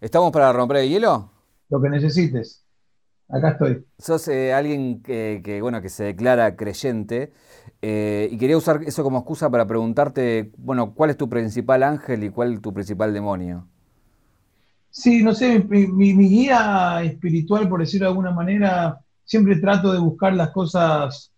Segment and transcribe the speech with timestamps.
[0.00, 1.30] ¿Estamos para romper el hielo?
[1.68, 2.64] Lo que necesites.
[3.28, 3.84] Acá estoy.
[3.98, 7.32] Sos eh, alguien que, bueno, que se declara creyente
[7.82, 12.24] eh, y quería usar eso como excusa para preguntarte, bueno, ¿cuál es tu principal ángel
[12.24, 13.68] y cuál es tu principal demonio?
[14.88, 20.32] Sí, no sé, mi, guía espiritual, por decirlo de alguna manera, siempre trato de buscar
[20.32, 21.30] las cosas,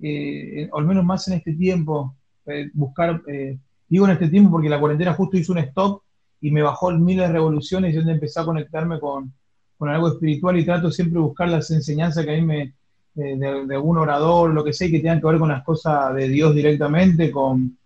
[0.00, 2.16] eh, al menos más en este tiempo,
[2.72, 3.22] buscar,
[3.88, 6.03] digo en este tiempo porque la cuarentena justo hizo un stop
[6.44, 9.32] y me bajó miles de revoluciones y donde empecé a conectarme con,
[9.78, 12.74] con algo espiritual y trato siempre de buscar las enseñanzas que a mí me,
[13.14, 16.54] de, algún orador, lo que sé, que tengan que ver con las cosas de Dios
[16.54, 17.78] directamente, con,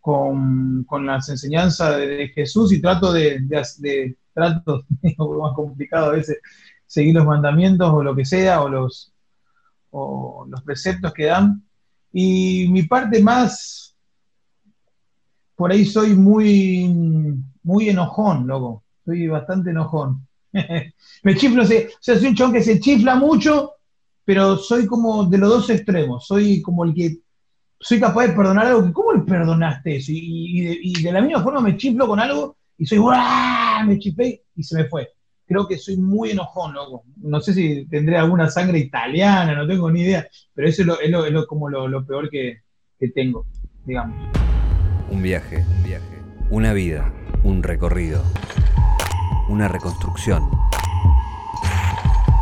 [0.00, 6.38] con, con las enseñanzas de, Jesús y trato de, de trato, más complicado a veces,
[6.86, 9.12] seguir los mandamientos o lo que sea, o los,
[9.90, 11.62] o los preceptos que dan.
[12.10, 13.94] Y mi parte más,
[15.54, 20.26] por ahí soy muy, muy enojón, loco, soy bastante enojón.
[21.22, 23.72] me chiflo, o sea, soy un chon que se chifla mucho,
[24.24, 26.26] pero soy como de los dos extremos.
[26.26, 27.18] Soy como el que
[27.80, 30.12] soy capaz de perdonar algo ¿cómo le perdonaste eso?
[30.14, 32.98] Y, de, la misma forma me chiflo con algo y soy,
[33.86, 35.08] me chiflé y se me fue.
[35.46, 37.04] Creo que soy muy enojón, loco.
[37.16, 41.46] No sé si tendré alguna sangre italiana, no tengo ni idea, pero eso es, lo,
[41.46, 42.62] como lo, peor que
[43.14, 43.46] tengo,
[43.84, 44.16] digamos.
[45.10, 47.12] Un viaje, un viaje, una vida,
[47.44, 48.22] un recorrido
[49.48, 50.48] una reconstrucción.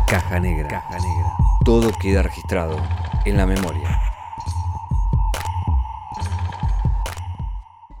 [0.07, 0.67] Caja negra.
[0.69, 1.33] Caja negra.
[1.65, 2.77] Todo queda registrado
[3.25, 3.99] en la memoria.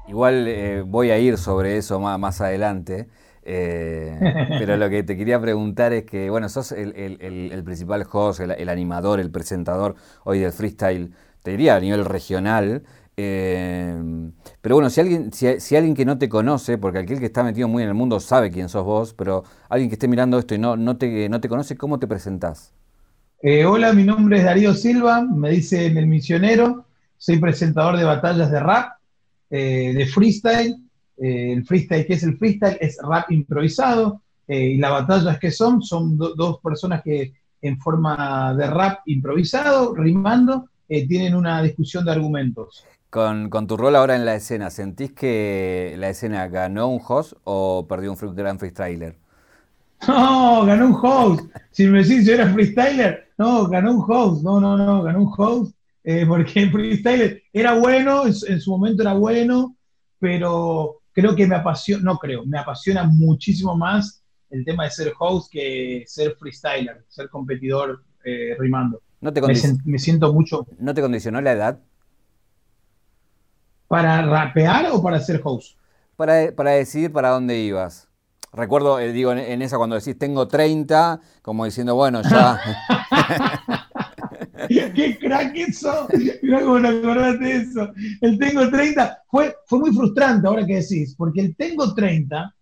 [0.07, 3.07] Igual eh, voy a ir sobre eso más, adelante.
[3.43, 4.17] Eh,
[4.59, 9.19] pero lo que te quería preguntar es que, bueno, sos el, principal host, el, animador,
[9.19, 11.13] el presentador hoy del freestyle,
[11.43, 12.83] te diría a nivel regional.
[13.23, 17.43] Eh, pero bueno, si alguien, si, alguien que no te conoce, porque aquel que está
[17.43, 20.55] metido muy en el mundo sabe quién sos vos, pero alguien que esté mirando esto
[20.55, 22.73] y no, te, no te conoce, ¿cómo te presentás?
[23.41, 26.85] Eh, hola, mi nombre es Darío Silva, me dice El Misionero,
[27.17, 28.93] soy presentador de batallas de rap,
[29.49, 30.75] eh, de freestyle.
[31.17, 32.77] el freestyle, ¿qué es el freestyle?
[32.81, 34.21] Es rap improvisado.
[34.47, 40.69] y las batallas que son, son dos personas que en forma de rap improvisado, rimando,
[40.87, 42.83] tienen una discusión de argumentos.
[43.11, 47.85] Con, tu rol ahora en la escena, ¿sentís que la escena ganó un host o
[47.85, 49.17] perdió un gran freestyler?
[50.07, 51.53] No, ganó un host.
[51.71, 54.43] Si me decís yo era freestyler, no, ganó un host.
[54.43, 55.75] No, no, no, ganó un host.
[56.05, 59.75] Eh, porque el freestyler era bueno, en, su momento era bueno,
[60.17, 65.11] pero creo que me apasiona, no creo, me apasiona muchísimo más el tema de ser
[65.19, 69.01] host que ser freestyler, ser competidor eh, rimando.
[69.19, 70.65] ¿No te me, me siento mucho.
[70.79, 71.81] ¿No te condicionó la edad?
[73.91, 75.77] ¿Para rapear o para ser host?
[76.15, 78.07] Para, para decidir para dónde ibas.
[78.53, 82.57] Recuerdo, eh, digo, en, esa cuando decís tengo 30, como diciendo, bueno, ya.
[84.69, 86.07] ¡Qué crack eso!
[86.41, 87.91] Mirá cómo acordaste de eso.
[88.21, 92.55] El tengo 30 fue, fue muy frustrante ahora que decís, porque el tengo 30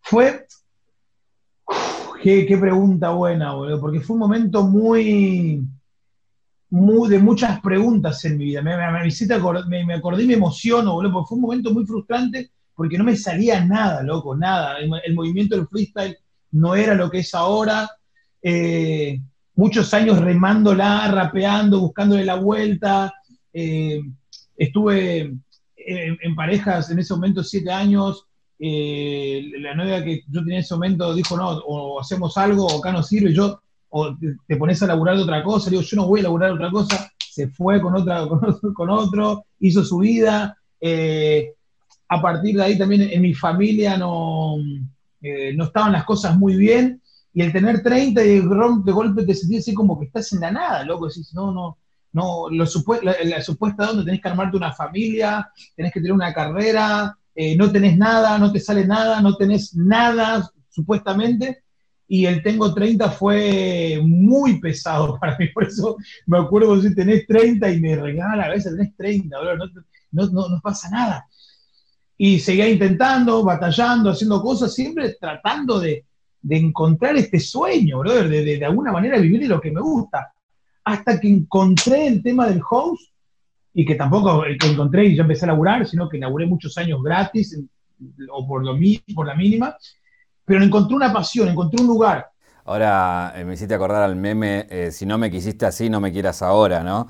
[0.00, 0.46] fue.
[2.22, 5.66] qué, qué, pregunta buena, boludo, porque fue un momento muy
[6.72, 8.62] de muchas preguntas en mi vida.
[8.62, 8.84] Me, me,
[9.68, 13.04] me, me acordé y me emociono, boludo, porque fue un momento muy frustrante porque no
[13.04, 14.78] me salía nada, loco, nada.
[14.78, 16.16] El, movimiento del freestyle
[16.52, 17.90] no era lo que es ahora.
[18.42, 19.20] Eh,
[19.54, 23.12] muchos años remándola, rapeando, buscándole la vuelta.
[23.52, 24.00] Eh,
[24.56, 25.34] estuve
[25.76, 28.26] en, parejas en ese momento siete años.
[28.58, 32.78] Eh, la novia que yo tenía en ese momento dijo, no, o hacemos algo, o
[32.78, 33.34] acá no sirve.
[33.34, 33.61] Yo
[33.94, 36.70] o te, pones a laburar de otra cosa, digo, yo no voy a laburar otra
[36.70, 38.26] cosa, se fue con, otra,
[38.74, 40.56] con, otro, hizo su vida.
[40.80, 41.52] Eh,
[42.08, 44.56] a partir de ahí también en mi familia no,
[45.20, 47.02] eh, no estaban las cosas muy bien,
[47.34, 50.50] y el tener 30 y de golpe te sentís así como que estás en la
[50.50, 51.78] nada, loco, decís, no, no,
[52.12, 52.64] no, lo
[53.02, 57.70] la, supuesta donde tenés que armarte una familia, tenés que tener una carrera, eh, no
[57.70, 61.62] tenés nada, no te sale nada, no tenés nada, supuestamente,
[62.14, 67.26] y el Tengo 30 fue muy pesado para mí, por eso me acuerdo si tenés
[67.26, 69.34] 30 y me regala a veces tenés 30,
[70.10, 71.26] no, no, no, pasa nada.
[72.18, 76.04] Y seguía intentando, batallando, haciendo cosas, siempre tratando de,
[76.42, 80.34] de encontrar este sueño, brother, de, de, de, alguna manera vivir lo que me gusta.
[80.84, 83.10] Hasta que encontré el tema del host,
[83.72, 87.02] y que tampoco que encontré y ya empecé a laburar, sino que laburé muchos años
[87.02, 87.58] gratis,
[88.30, 88.76] o por, lo,
[89.14, 89.74] por la mínima,
[90.52, 92.30] pero encontré una pasión, encontré un lugar.
[92.66, 96.12] Ahora eh, me hiciste acordar al meme, eh, si no me quisiste así, no me
[96.12, 97.08] quieras ahora, ¿no?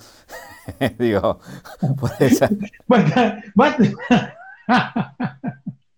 [0.97, 1.41] Digo,
[1.99, 2.49] por esa...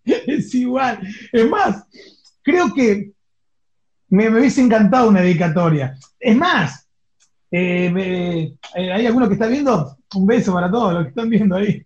[0.07, 1.01] es igual.
[1.31, 1.85] Es más,
[2.41, 3.13] creo que
[4.09, 5.99] me, hubiese encantado una dedicatoria.
[6.19, 6.89] Es más,
[7.51, 9.99] eh, ¿hay alguno que está viendo?
[10.15, 11.85] Un beso para todos los que están viendo ahí.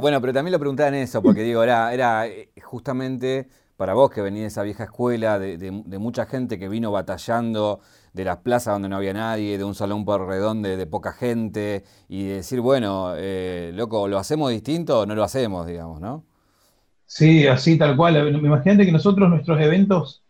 [0.00, 2.24] Bueno, pero también lo preguntaban eso, porque digo, era, era
[2.60, 3.48] justamente
[3.78, 5.70] para vos que venís de esa vieja escuela, de,
[6.00, 7.78] mucha gente que vino batallando
[8.12, 11.84] de las plazas donde no había nadie, de un salón por redondo de, poca gente,
[12.08, 13.14] y decir, bueno,
[13.72, 16.24] loco, ¿lo hacemos distinto o no lo hacemos, digamos, no?
[17.06, 18.34] Sí, así tal cual.
[18.34, 20.24] Imagínate que nosotros, nuestros eventos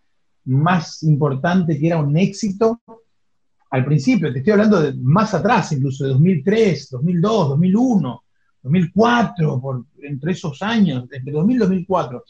[0.44, 2.82] más importantes, que era un éxito,
[3.70, 8.24] al principio, te estoy hablando de más atrás, incluso de 2003, 2002, 2001,
[8.62, 12.24] 2004, por, entre esos años, entre 2000 y 2004,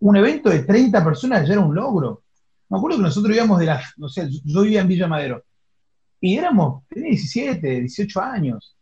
[0.00, 2.22] un evento de 30 personas ya era un logro.
[2.68, 5.42] Me acuerdo que nosotros íbamos de las, no sé, yo vivía en Villa Madero,
[6.20, 8.76] y éramos, tenía 17, 18 años,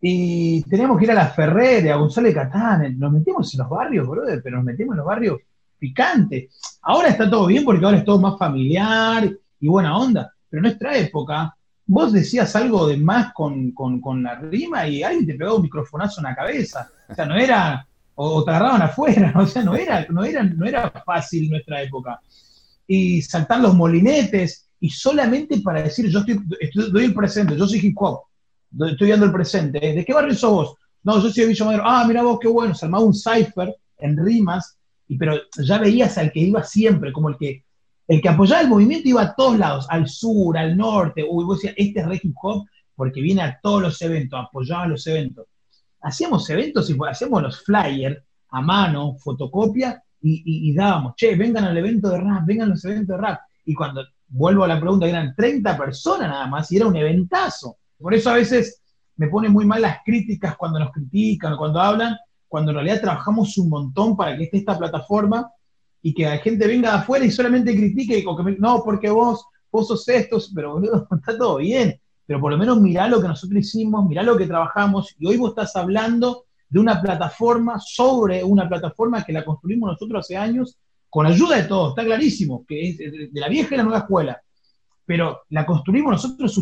[0.00, 4.08] y teníamos que ir a la Ferrere, a González Catán, nos metimos en los barrios,
[4.08, 5.38] brother, pero nos metimos en los barrios
[5.78, 6.58] picantes.
[6.82, 9.30] Ahora está todo bien porque ahora es todo más familiar
[9.60, 11.56] y buena onda, pero en nuestra época
[11.86, 13.72] vos decías algo de más con,
[14.22, 16.90] la rima y alguien te pegaba un microfonazo en la cabeza.
[17.08, 20.66] O sea, no era, o, te agarraban afuera, o sea, no era, no, era, no
[20.66, 22.20] era fácil nuestra época.
[22.86, 27.66] Y saltar los molinetes, y solamente para decir, yo estoy, estoy doy el presente, yo
[27.66, 28.22] soy hip hop,
[28.90, 29.78] estoy viendo el presente.
[29.90, 29.94] ¿eh?
[29.94, 30.74] ¿De qué barrio sos vos?
[31.04, 31.82] No, yo soy de Villa Madero.
[31.86, 32.74] Ah, mira vos, qué bueno.
[32.74, 34.76] Se armaba un cipher en rimas,
[35.08, 37.64] y, pero ya veías al que iba siempre, como el que,
[38.08, 41.24] el que apoyaba el movimiento iba a todos lados, al sur, al norte.
[41.28, 44.86] Uy, vos decías, este es re hip hop porque viene a todos los eventos, apoyaba
[44.86, 45.46] los eventos.
[46.02, 51.76] Hacíamos eventos y hacíamos los flyers a mano, fotocopia, y, y, dábamos, che, vengan al
[51.76, 53.40] evento de rap, vengan a los eventos de rap.
[53.64, 57.76] Y cuando vuelvo a la pregunta, eran 30 personas nada más, y era un eventazo.
[57.98, 58.82] Por eso a veces
[59.16, 62.16] me pone muy mal las críticas cuando nos critican cuando hablan,
[62.48, 65.50] cuando en realidad trabajamos un montón para que esté esta plataforma
[66.02, 69.46] y que la gente venga de afuera y solamente critique, o que no, porque vos,
[69.70, 71.98] vos sos estos, pero boludo, está todo bien.
[72.26, 75.36] Pero por lo menos mirá lo que nosotros hicimos, mirá lo que trabajamos, y hoy
[75.36, 80.78] vos estás hablando de una plataforma sobre una plataforma que la construimos nosotros hace años
[81.10, 84.40] con ayuda de todos, está clarísimo, que es de la vieja y la nueva escuela
[85.04, 86.54] pero la construimos, nosotros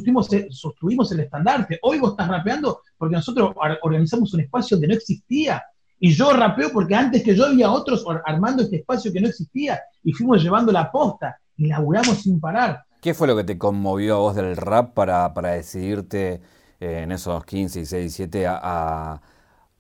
[0.51, 1.79] sostuvimos, el estandarte.
[1.83, 5.63] Hoy vos estás rapeando porque nosotros organizamos un espacio donde no existía.
[5.99, 9.79] Y yo rapeo porque antes que yo había otros armando este espacio que no existía
[10.03, 12.83] y fuimos llevando la posta y laburamos sin parar.
[13.01, 16.41] ¿Qué fue lo que te conmovió a vos del rap para, decidirte
[16.81, 19.21] eh, en esos 15, 16, 17 a,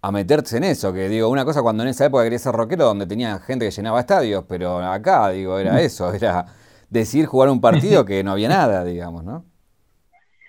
[0.00, 0.92] a, meterte en eso?
[0.92, 3.70] Que digo, una cosa cuando en esa época quería ser rockero donde tenía gente que
[3.70, 6.46] llenaba estadios, pero acá, digo, era eso, era
[6.88, 9.44] decir jugar un partido que no había nada, digamos, ¿no?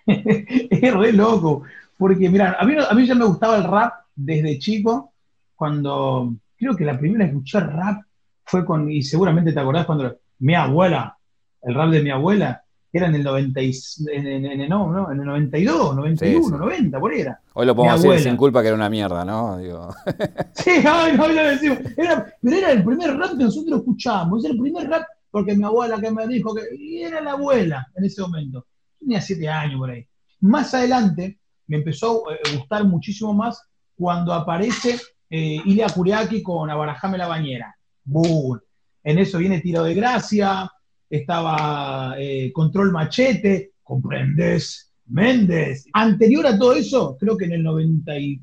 [0.07, 1.63] es re loco,
[1.97, 5.13] porque mira, a mí, a mí ya me gustaba el rap desde chico,
[5.55, 8.03] cuando creo que la primera que escuché rap
[8.45, 11.17] fue con, y seguramente te acordás cuando mi abuela,
[11.61, 12.63] el rap de mi abuela,
[12.93, 17.39] era en el, 90 en, no, no, en el 92, 91, 90, por ahí era.
[17.53, 19.57] Hoy lo podemos decir sin culpa que era una mierda, ¿no?
[19.57, 19.89] Digo.
[20.53, 21.79] Sí, hoy, hoy lo decimos.
[21.95, 25.63] Era, pero era el primer rap que nosotros escuchábamos, era el primer rap porque mi
[25.63, 28.67] abuela que me dijo que y era la abuela en ese momento.
[28.99, 30.05] Tenía siete años por ahí.
[30.41, 33.63] Más adelante me empezó a eh, gustar muchísimo más
[33.95, 34.99] cuando aparece
[35.29, 37.73] eh, Ilia Kuriaki con Abarajame la Bañera.
[38.03, 38.59] ¡Bum!
[39.03, 40.69] En eso viene Tiro de Gracia,
[41.11, 44.91] estaba eh, Control Machete, ¿comprendes?
[45.05, 45.85] Méndez.
[45.93, 48.41] Anterior a todo eso, creo que en el 90 y,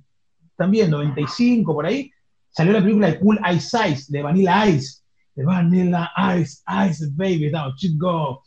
[0.54, 2.10] también 95 por ahí,
[2.50, 5.00] salió la película de Cool Ice Ice, de Vanilla Ice,
[5.36, 8.42] Vanilla Ice, Ice Baby, now, go.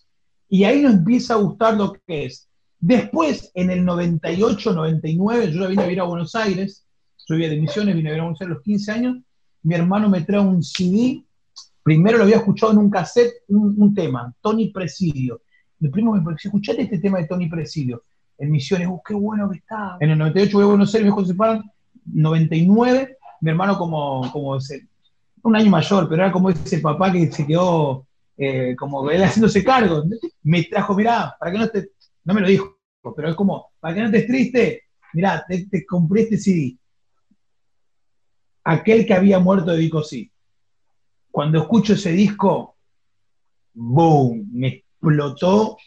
[0.50, 2.48] Y ahí nos empieza a gustar lo que es.
[2.80, 6.86] Después, en el 98, 99, yo ya vine a vivir a Buenos Aires,
[7.16, 9.18] soy de Misiones, vine a vivir a Buenos Aires a los 15 años,
[9.64, 11.24] mi hermano me trae un CD,
[11.84, 15.42] primero lo había escuchado en un cassette, un, tema, Tony Presidio.
[15.80, 18.04] Mi primo me dice, escuchate este tema de Tony Presidio.
[18.38, 19.98] En Misiones, oh, qué bueno que está.
[20.00, 21.64] En el 98 voy a Buenos Aires, mi hijo se separan,
[22.06, 24.58] 99, mi hermano como, como
[25.44, 28.06] un año mayor, pero era como ese papá que se quedó
[28.38, 30.04] eh, como él haciéndose cargo.
[30.44, 31.90] Me trajo, mirá, para que no te,
[32.24, 32.78] no me lo dijo,
[33.16, 34.84] pero es como, para que no estés triste,
[35.14, 36.78] mirá, te, compré este CD.
[38.64, 40.32] Aquel que había muerto de Vicosí.
[41.32, 42.76] Cuando escucho ese disco,
[43.74, 45.78] boom, me explotó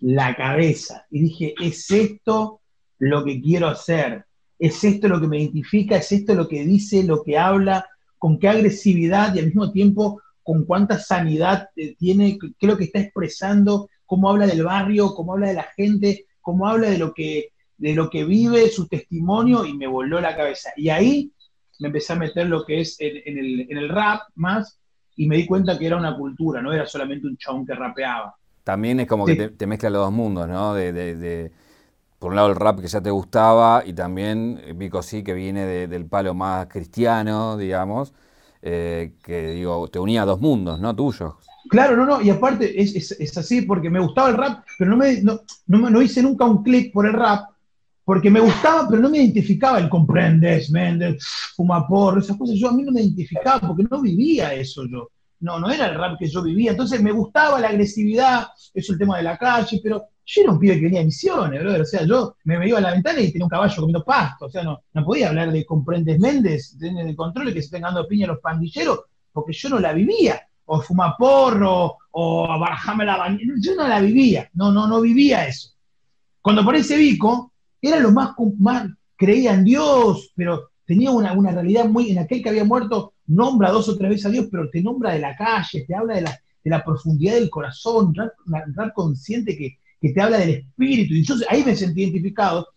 [0.00, 1.06] la cabeza.
[1.10, 2.60] Y dije, es esto
[2.98, 4.24] lo que quiero hacer,
[4.58, 7.86] es esto lo que me identifica, es esto lo que dice, lo que habla,
[8.18, 12.76] con qué agresividad y al mismo tiempo con cuánta sanidad eh, tiene, qué es lo
[12.76, 16.98] que está expresando, cómo habla del barrio, cómo habla de la gente, cómo habla de
[16.98, 20.70] lo que, de lo que vive, su testimonio, y me voló la cabeza.
[20.76, 21.32] Y ahí
[21.78, 24.78] me empecé a meter lo que es en, el, rap más,
[25.16, 28.34] y me di cuenta que era una cultura, no era solamente un chabón que rapeaba.
[28.64, 30.74] También es como que te, mezcla los dos mundos, ¿no?
[30.74, 31.50] De,
[32.18, 35.66] por un lado el rap que ya te gustaba y también Vico sí que viene
[35.88, 38.14] del palo más cristiano, digamos,
[38.62, 40.94] eh, que digo, te unía a dos mundos, ¿no?
[40.94, 41.34] Tuyos.
[41.68, 45.22] Claro, no, no, y aparte es, así porque me gustaba el rap, pero no, me,
[45.22, 47.50] no, no, hice nunca un clic por el rap,
[48.04, 52.56] porque me gustaba, pero no me identificaba el comprendes, Méndez, fumapor, esas cosas.
[52.56, 55.08] Yo a mí no me identificaba porque no vivía eso yo.
[55.40, 56.70] No, no era el rap que yo vivía.
[56.70, 60.58] Entonces me gustaba la agresividad, eso el tema de la calle, pero yo era un
[60.58, 61.80] pibe que venía a misiones, brother.
[61.80, 64.46] O sea, yo me, iba a la ventana y tenía un caballo comiendo pasto.
[64.46, 67.82] O sea, no, no podía hablar de comprendes Méndez, de, control y que se estén
[67.82, 69.00] dando piña los pandilleros,
[69.32, 70.40] porque yo no la vivía.
[70.64, 73.54] O fumaporro, o barajame la bañera.
[73.60, 74.48] Yo no la vivía.
[74.54, 75.70] No, no, no vivía eso.
[76.40, 77.51] Cuando aparece Vico,
[77.82, 82.42] era lo más, más creía en Dios, pero tenía una, una, realidad muy, en aquel
[82.42, 85.36] que había muerto, nombra dos o tres veces a Dios, pero te nombra de la
[85.36, 88.32] calle, te habla de la, de la profundidad del corazón, rap,
[88.94, 91.14] consciente que, que, te habla del espíritu.
[91.14, 92.68] Y yo ahí me sentí identificado,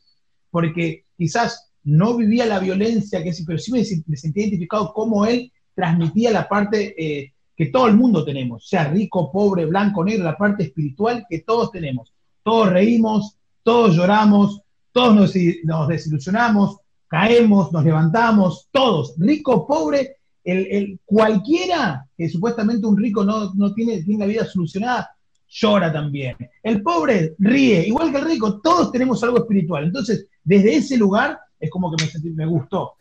[0.50, 5.52] porque quizás no vivía la violencia, que pero sí me, me sentí identificado como él
[5.76, 10.38] transmitía la parte eh, que todo el mundo tenemos, sea rico, pobre, blanco, negro, la
[10.38, 12.14] parte espiritual que todos tenemos.
[12.44, 14.62] Todos reímos, todos lloramos,
[14.96, 16.78] todos nos, desilusionamos,
[17.10, 24.22] caemos, nos levantamos, todos, rico, pobre, el, cualquiera que supuestamente un rico no, tiene, tiene
[24.22, 25.10] la vida solucionada,
[25.50, 26.38] llora también.
[26.64, 29.84] El pobre ríe, igual que el rico, todos tenemos algo espiritual.
[29.84, 32.94] Entonces, desde ese lugar es como que me, me gustó.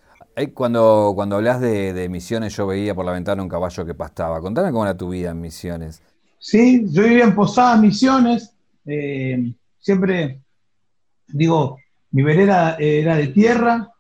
[0.53, 4.41] Cuando, cuando hablas de, misiones, yo veía por la ventana un caballo que pastaba.
[4.41, 6.03] Contame cómo era tu vida en misiones.
[6.41, 8.53] Sí, yo vivía en Posadas Misiones.
[8.85, 10.41] Eh, siempre
[11.29, 11.79] digo,
[12.15, 13.91] mi vereda era de tierra,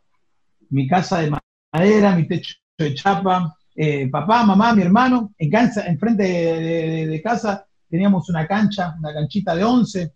[0.70, 1.32] mi casa de
[1.72, 7.66] madera, mi techo de chapa, eh, papá, mamá, mi hermano, en cancha, enfrente de, casa
[7.90, 10.12] teníamos una cancha, una canchita de once,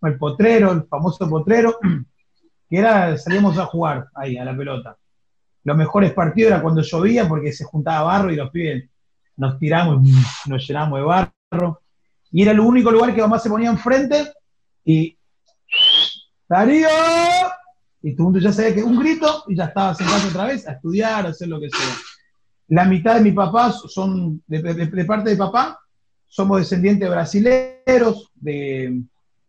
[0.00, 1.78] el potrero, el famoso potrero,
[2.70, 4.96] que era, salíamos a jugar ahí, a la pelota.
[5.64, 8.88] Los mejores partidos era cuando llovía porque se juntaba barro y los pibes
[9.36, 10.02] nos tiramos,
[10.46, 11.82] nos llenamos de barro.
[12.32, 14.32] Y era el único lugar que mamá se ponía enfrente
[14.82, 15.17] y
[16.48, 16.88] Darío.
[18.02, 20.66] Y todo el mundo ya sabía que un grito y ya estaba sentado otra vez
[20.66, 21.96] a estudiar, a hacer lo que sea.
[22.68, 25.78] La mitad de mis papás son, de, parte de papá,
[26.26, 29.02] somos descendientes brasileros, de,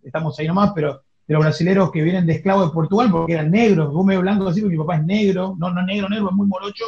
[0.03, 3.51] estamos ahí nomás, pero de los brasileros que vienen de esclavos de Portugal, porque eran
[3.51, 6.35] negros, vos medio blanco así, porque mi papá es negro, no, no negro, negro, es
[6.35, 6.85] muy morocho.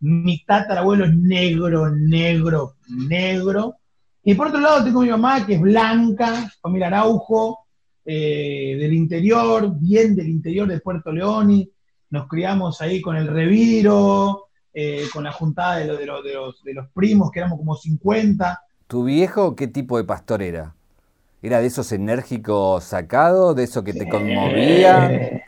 [0.00, 3.76] Mi tatarabuelo es negro, negro, negro.
[4.22, 7.61] Y por otro lado tengo mi mamá que es blanca, familia Araujo,
[8.04, 11.68] eh, del interior, bien del interior de Puerto León,
[12.10, 16.88] nos criamos ahí con el reviro, eh, con la juntada de, de, los, de, los,
[16.92, 18.60] primos, que éramos como 50.
[18.86, 20.74] ¿Tu viejo qué tipo de pastor era?
[21.40, 25.42] ¿Era de esos enérgicos sacados, de eso que te conmovía?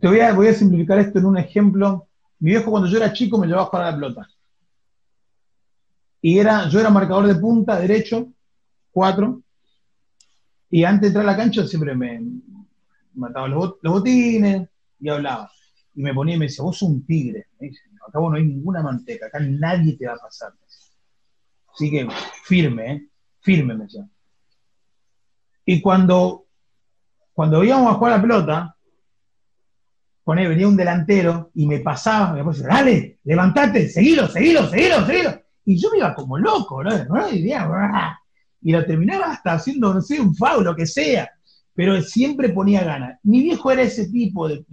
[0.00, 2.08] te voy a, voy a simplificar esto en un ejemplo.
[2.38, 4.28] Mi viejo cuando yo era chico me llevaba a jugar a la pelota.
[6.20, 8.28] Y era, yo era marcador de punta, derecho,
[8.90, 9.42] cuatro,
[10.72, 12.22] y antes de entrar a la cancha siempre me
[13.12, 15.52] mataba los, botines y hablaba.
[15.94, 17.48] Y me ponía y me decía, vos sos un tigre.
[18.08, 20.54] acá vos no hay ninguna manteca, acá nadie te va a pasar.
[21.74, 22.08] Así que
[22.44, 23.08] firme, ¿eh?
[23.40, 24.08] firme me decía.
[25.66, 26.46] Y cuando,
[27.34, 28.76] cuando íbamos a jugar la pelota,
[30.24, 35.42] ponía, venía un delantero y me pasaba, me decía, dale, levantate, seguilo, seguilo, seguilo, seguilo.
[35.66, 37.04] Y yo me iba como loco, ¿no?
[37.04, 37.28] ¿no?
[37.30, 37.42] Y
[38.62, 41.30] y lo terminaba hasta haciendo, no sé, un faulo, lo que sea,
[41.74, 43.18] pero siempre ponía ganas.
[43.22, 44.64] Mi viejo era ese tipo de,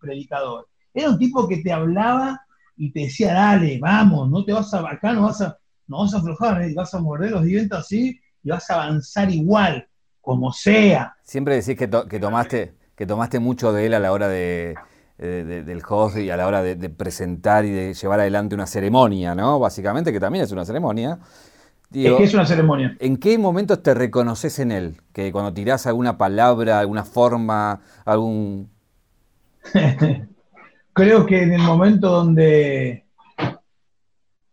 [0.00, 0.68] predicador.
[0.94, 2.40] Era un tipo que te hablaba
[2.76, 5.58] y te decía, dale, vamos, no te vas a, acá no vas a,
[5.88, 6.72] no vas a aflojar, ¿eh?
[6.74, 9.88] vas a morder los dientes así y vas a avanzar igual,
[10.20, 11.16] como sea.
[11.24, 14.76] Siempre decís que, tomaste, que tomaste mucho de él a la hora de,
[15.16, 19.58] del host y a la hora de, presentar y de llevar adelante una ceremonia, ¿no?
[19.58, 21.18] Básicamente, que también es una ceremonia
[21.92, 22.96] es que es una ceremonia.
[23.00, 24.96] ¿En qué momentos te reconoces en él?
[25.12, 28.70] Que cuando tirás alguna palabra, alguna forma, algún...
[30.92, 33.04] Creo que en el momento donde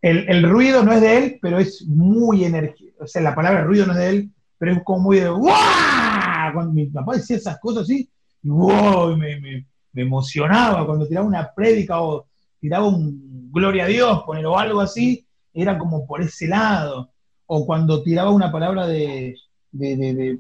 [0.02, 3.04] el, ruido no es de él, pero es muy energético.
[3.04, 6.72] O sea, la palabra ruido no es de él, pero es como muy de Cuando
[6.72, 8.10] mi papá decía esas cosas así,
[8.44, 9.66] me, me,
[9.96, 12.28] emocionaba cuando tiraba una prédica o
[12.60, 17.10] tiraba un gloria a Dios, poner o algo así, era como por ese lado
[17.48, 19.36] o cuando tiraba una palabra de,
[19.78, 20.40] que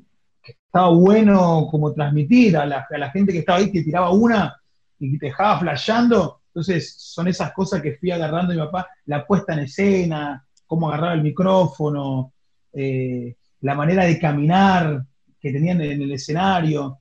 [0.51, 4.55] estaba bueno como transmitir a la, gente que estaba ahí, que tiraba una
[4.99, 9.53] y te dejaba flasheando, Entonces, son esas cosas que fui agarrando mi papá, la puesta
[9.53, 12.33] en escena, cómo agarraba el micrófono,
[12.73, 15.03] eh, la manera de caminar
[15.39, 16.99] que tenían en el escenario,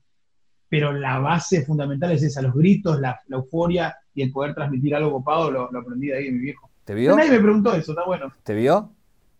[0.69, 5.11] pero la base fundamental es esa, los gritos, la, euforia y el poder transmitir algo
[5.11, 6.69] copado, lo, aprendí de ahí de mi viejo.
[6.83, 7.15] ¿Te vio?
[7.15, 8.31] Nadie me preguntó eso, está bueno.
[8.43, 8.91] ¿Te vio?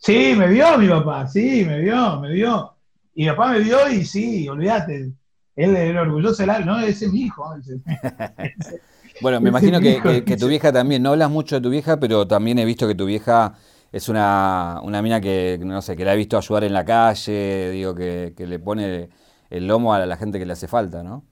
[0.06, 2.76] Sí, me vio mi papá, sí, me vio, me vio.
[3.16, 5.12] Y mi papá me vio y sí, olvídate,
[5.56, 7.44] él era orgulloso, no, ese es mi hijo.
[9.22, 12.60] bueno, me imagino que, tu vieja también, no hablas mucho de tu vieja, pero también
[12.60, 13.56] he visto que tu vieja
[13.92, 17.72] es una, una mina que, no sé, que la he visto ayudar en la calle,
[17.72, 19.10] digo, que, le pone
[19.50, 21.26] el lomo a la gente que le hace falta, ¿no?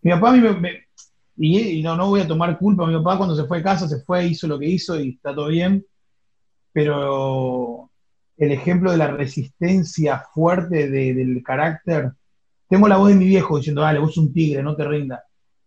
[0.00, 0.88] Mi papá a mí me,
[1.36, 4.00] y, no, no voy a tomar culpa, mi papá cuando se fue de casa se
[4.00, 5.86] fue, hizo lo que hizo y está todo bien,
[6.72, 7.91] pero
[8.42, 12.12] el ejemplo de la resistencia fuerte del carácter
[12.68, 15.20] tengo la voz de mi viejo diciendo, dale, vos un tigre, no te rindas.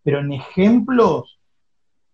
[0.03, 1.39] Pero en ejemplos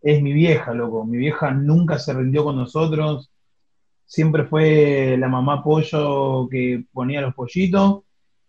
[0.01, 1.03] es mi vieja, loco.
[1.06, 3.32] Mi vieja nunca se rindió con nosotros.
[4.06, 8.03] Siempre fue la mamá pollo que ponía los pollitos.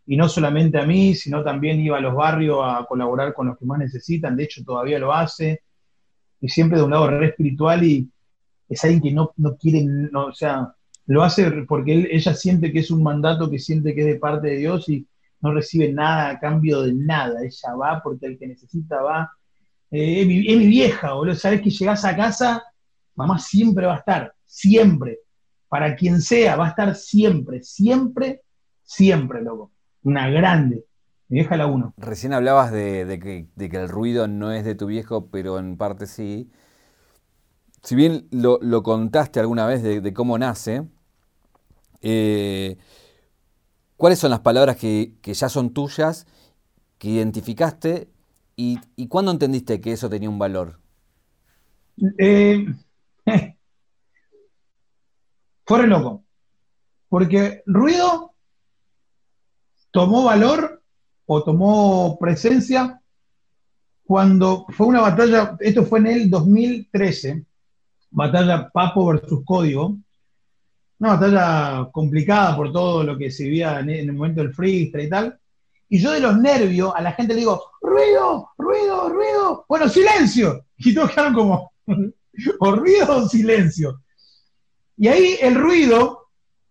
[0.05, 3.57] Y no solamente a mí, sino también iba a los barrios a colaborar con los
[3.57, 4.37] que más necesitan.
[4.37, 5.63] De hecho, todavía lo hace.
[6.43, 8.11] Y siempre de un lado re espiritual y
[8.69, 10.75] es alguien que no, no quiere, no, o sea,
[11.07, 14.49] lo hace porque ella siente que es un mandato que siente que es de parte
[14.49, 15.07] de Dios y
[15.41, 19.31] no recibe nada a cambio de nada, ella va porque el que necesita va.
[19.91, 22.63] Eh, es, mi, vieja, boludo, sabes que llegás a casa,
[23.17, 25.19] mamá siempre va a estar, siempre,
[25.69, 28.43] para quien sea, va a estar siempre, siempre,
[28.83, 29.73] siempre, loco.
[30.05, 30.85] Una grande.
[31.29, 31.95] Mi vieja la uno.
[31.97, 36.51] Recién hablabas de, que, el ruido no es de tu viejo, pero en parte sí.
[37.83, 40.87] Si bien lo, contaste alguna vez de, cómo nace,
[42.01, 42.77] eh,
[44.03, 46.27] ¿Cuáles son las palabras que, ya son tuyas,
[46.99, 48.09] que identificaste
[48.57, 50.81] y, cuándo entendiste que eso tenía un valor?
[52.19, 52.67] Eh,
[55.65, 56.25] fue loco.
[57.09, 58.35] Porque ruido
[59.93, 60.83] tomó valor
[61.27, 63.01] o tomó presencia
[64.03, 67.47] cuando fue una batalla, esto fue en el 2013,
[68.13, 69.97] batalla Papo versus Código,
[70.99, 75.11] una batalla complicada por todo lo que se vivía en el momento del freestyle y
[75.11, 75.39] tal.
[75.89, 79.65] Y yo de los nervios a la gente le digo, ruido, ruido, ruido.
[79.69, 80.65] Bueno, silencio.
[80.79, 81.73] Y todos quedaron como,
[82.61, 84.01] o ruido o silencio.
[84.97, 86.29] Y ahí el ruido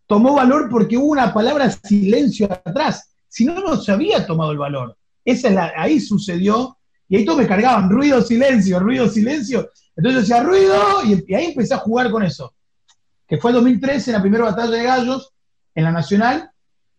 [0.08, 3.13] tomó valor porque hubo una palabra silencio atrás.
[3.27, 4.97] Si no, no se había tomado el valor.
[5.23, 6.77] Esa es la, ahí sucedió.
[7.12, 9.69] Y ahí todos me cargaban, ruido, silencio, ruido, silencio.
[9.95, 12.52] Entonces decía, ruido, y ahí empecé a jugar con eso
[13.32, 15.32] que fue 2013 en la primera batalla de gallos
[15.74, 16.52] en la nacional,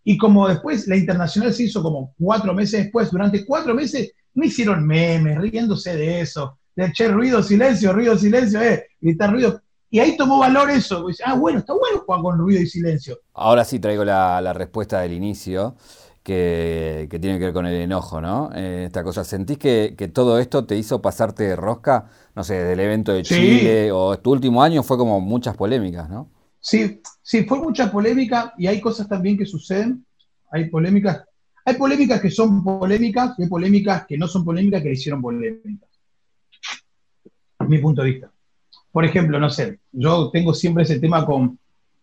[0.03, 4.47] y como después la internacional se hizo como cuatro meses después, durante cuatro meses me
[4.47, 9.61] hicieron memes, riéndose de eso, de che, ruido, silencio, ruido, silencio, eh, gritar ruido.
[9.91, 11.05] Y ahí tomó valor eso.
[11.23, 13.21] ah, bueno, está bueno jugar con ruido y silencio.
[13.35, 15.77] Ahora sí traigo la, respuesta del inicio.
[16.23, 18.51] Que, tiene que ver con el enojo, ¿no?
[18.55, 22.11] Eh, esta cosa, ¿sentís que, que, todo esto te hizo pasarte de rosca?
[22.35, 26.31] no sé, del evento de Chile, o tu último año fue como muchas polémicas, ¿no?
[26.61, 30.07] Sí, sí, fue mucha polémica y hay cosas también que suceden,
[30.51, 31.25] hay polémicas,
[31.65, 35.21] hay polémicas que son polémicas y hay polémicas que no son polémicas que le hicieron
[35.21, 35.89] polémicas.
[37.69, 38.31] Mi punto de vista.
[38.91, 41.59] Por ejemplo, no sé, yo tengo siempre ese tema con,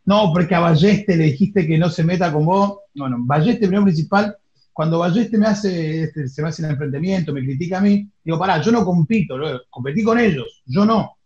[0.05, 2.79] no, porque a Balleste le dijiste que no se meta con vos.
[2.95, 4.35] Bueno, Balleste, primero principal,
[4.73, 8.39] cuando Balleste me hace, este, se me hace el enfrentamiento, me critica a mí, digo,
[8.39, 9.35] pará, yo no compito,
[9.69, 11.17] competí con ellos, yo no.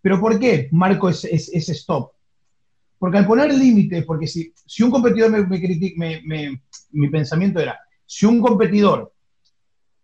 [0.00, 1.28] ¿Pero por qué marco ese,
[1.72, 2.12] stop?
[2.98, 6.04] Porque al poner límites, porque si, si un competidor me, critica,
[6.90, 9.12] mi pensamiento era, si un competidor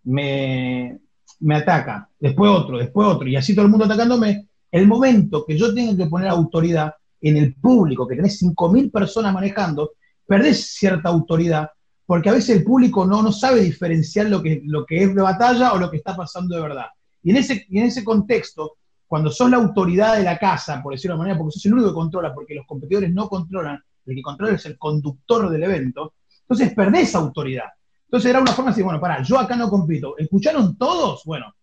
[0.04, 0.98] me,
[1.40, 5.56] me ataca, después otro, después otro, y así todo el mundo atacándome, el momento que
[5.56, 9.92] yo tenga que poner autoridad en el público, que tenés 5.000 personas manejando,
[10.26, 11.70] perdés cierta autoridad
[12.10, 15.22] porque a veces el público no, no sabe diferenciar lo que, lo que es de
[15.22, 16.86] batalla o lo que está pasando de verdad.
[17.22, 21.14] Y en ese, en ese contexto, cuando sos la autoridad de la casa, por decirlo
[21.14, 24.22] de manera, porque sos el único que controla, porque los competidores no controlan, el que
[24.22, 27.66] controla es el conductor del evento, entonces perdés autoridad.
[28.06, 30.18] Entonces era una forma de decir, bueno, pará, yo acá no compito.
[30.18, 31.22] ¿Escucharon todos?
[31.24, 31.54] Bueno,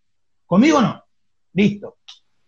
[0.46, 1.04] conmigo no.
[1.56, 1.98] Listo.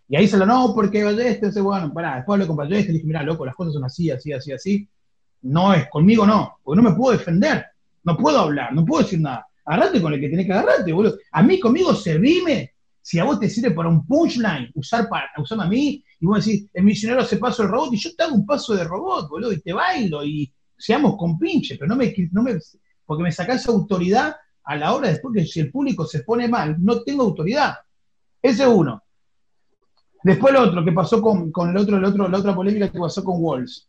[0.10, 2.94] Y ahí se lo no, porque Balleste, dice, bueno, pará, después hablé con Balleste, le
[2.94, 4.90] dije, mira, loco, las cosas son así, así, así, así.
[5.44, 7.64] No es, conmigo no, porque no me puedo defender.
[8.04, 9.46] No puedo hablar, no puedo decir nada.
[9.66, 11.18] Agarrate con el que tenés que agarrarte, boludo.
[11.32, 12.74] A mí conmigo servime.
[13.02, 16.44] Si a vos te sirve para un punchline, usar para, usarme a mí, y vos
[16.44, 19.30] decís, el misionero hace paso del robot, y yo te hago un paso de robot,
[19.30, 22.58] boludo, y te bailo, y seamos compinches, pero no me, no me,
[23.06, 26.76] porque me sacás autoridad a la hora después que si el público se pone mal,
[26.80, 27.76] no tengo autoridad.
[28.42, 29.02] Ese es uno.
[30.24, 33.24] Después lo otro, que pasó con, el otro, el otro, la otra polémica que pasó
[33.24, 33.88] con Walls,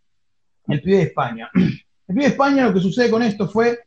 [0.69, 1.51] el pibe de España.
[1.55, 3.79] El pibe de España, lo que sucede con esto fue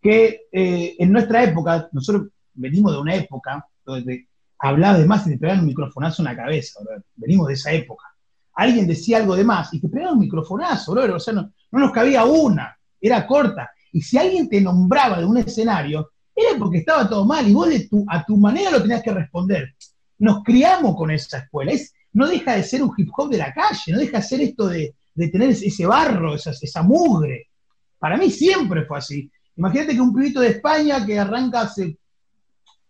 [0.00, 4.26] que eh, en nuestra época, nosotros venimos de una época donde
[4.58, 6.80] hablaba de más y te pegaban un microfonazo en la cabeza,
[7.14, 8.06] venimos de esa época.
[8.54, 11.16] Alguien decía algo de más y te pegaban un microfonazo, bro.
[11.16, 13.70] o sea, no, no nos cabía una, era corta.
[13.92, 17.68] Y si alguien te nombraba de un escenario, era porque estaba todo mal y vos
[17.68, 19.74] de tu, a tu manera lo tenías que responder.
[20.22, 21.72] Nos criamos con esa escuela.
[21.72, 24.40] Es, no deja de ser un hip hop de la calle, no deja de ser
[24.40, 27.48] esto de, tener ese barro, esa, esa mugre.
[27.98, 29.28] Para mí siempre fue así.
[29.56, 31.98] Imagínate que un pibito de España que arranca hace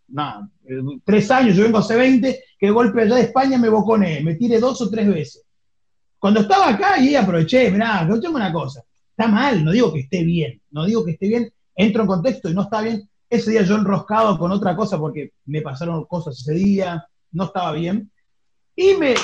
[0.09, 0.47] nada,
[1.07, 4.35] tres años, yo vengo hace 20, que de golpe allá de España me boconé, me
[4.35, 5.43] tire dos o tres veces.
[6.19, 10.01] Cuando estaba acá y aproveché, mirá, yo tengo una cosa, está mal, no digo que
[10.01, 13.09] esté bien, no digo que esté bien, entro en contexto y no está bien.
[13.31, 17.73] Ese día yo enroscado con otra cosa porque me pasaron cosas ese día, no estaba
[17.73, 18.11] bien.
[18.77, 19.15] Y me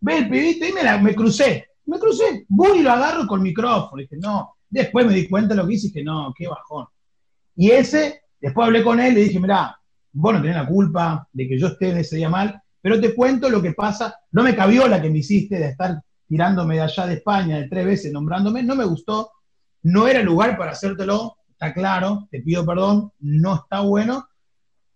[0.00, 4.00] ve el pibito y me, me crucé, me crucé, voy y lo agarro con micrófono.
[4.00, 6.86] dije, no, después me di cuenta de lo que hice y dije, no, qué bajón.
[7.56, 9.78] Y ese, después hablé con él y le dije, mirá,
[10.12, 13.14] vos no tenés la culpa de que yo esté en ese día mal, pero te
[13.14, 14.14] cuento lo que pasa.
[14.32, 17.68] No me cabió la que me hiciste de estar tirándome de allá de España de
[17.68, 19.32] tres veces nombrándome, no me gustó,
[19.82, 24.27] no era lugar para hacértelo, está claro, te pido perdón, no está bueno,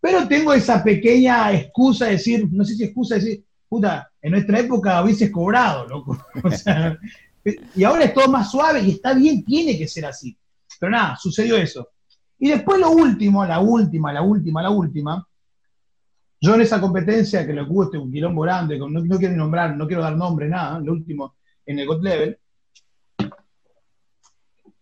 [0.03, 4.33] pero tengo esa pequeña excusa de decir, no sé si excusa de decir, puta, en
[4.33, 6.19] nuestra época hubieses cobrado, loco.
[7.77, 10.37] y ahora es todo más suave y está bien, tiene que ser así.
[10.81, 11.91] Pero nada, sucedió eso.
[12.41, 15.25] Y después lo último, la última, la última, la última,
[16.41, 19.77] yo en esa competencia que lo hubo este un quilombo grande, no, no quiero nombrar,
[19.77, 22.39] no quiero dar nombre, nada, lo último en el God Level,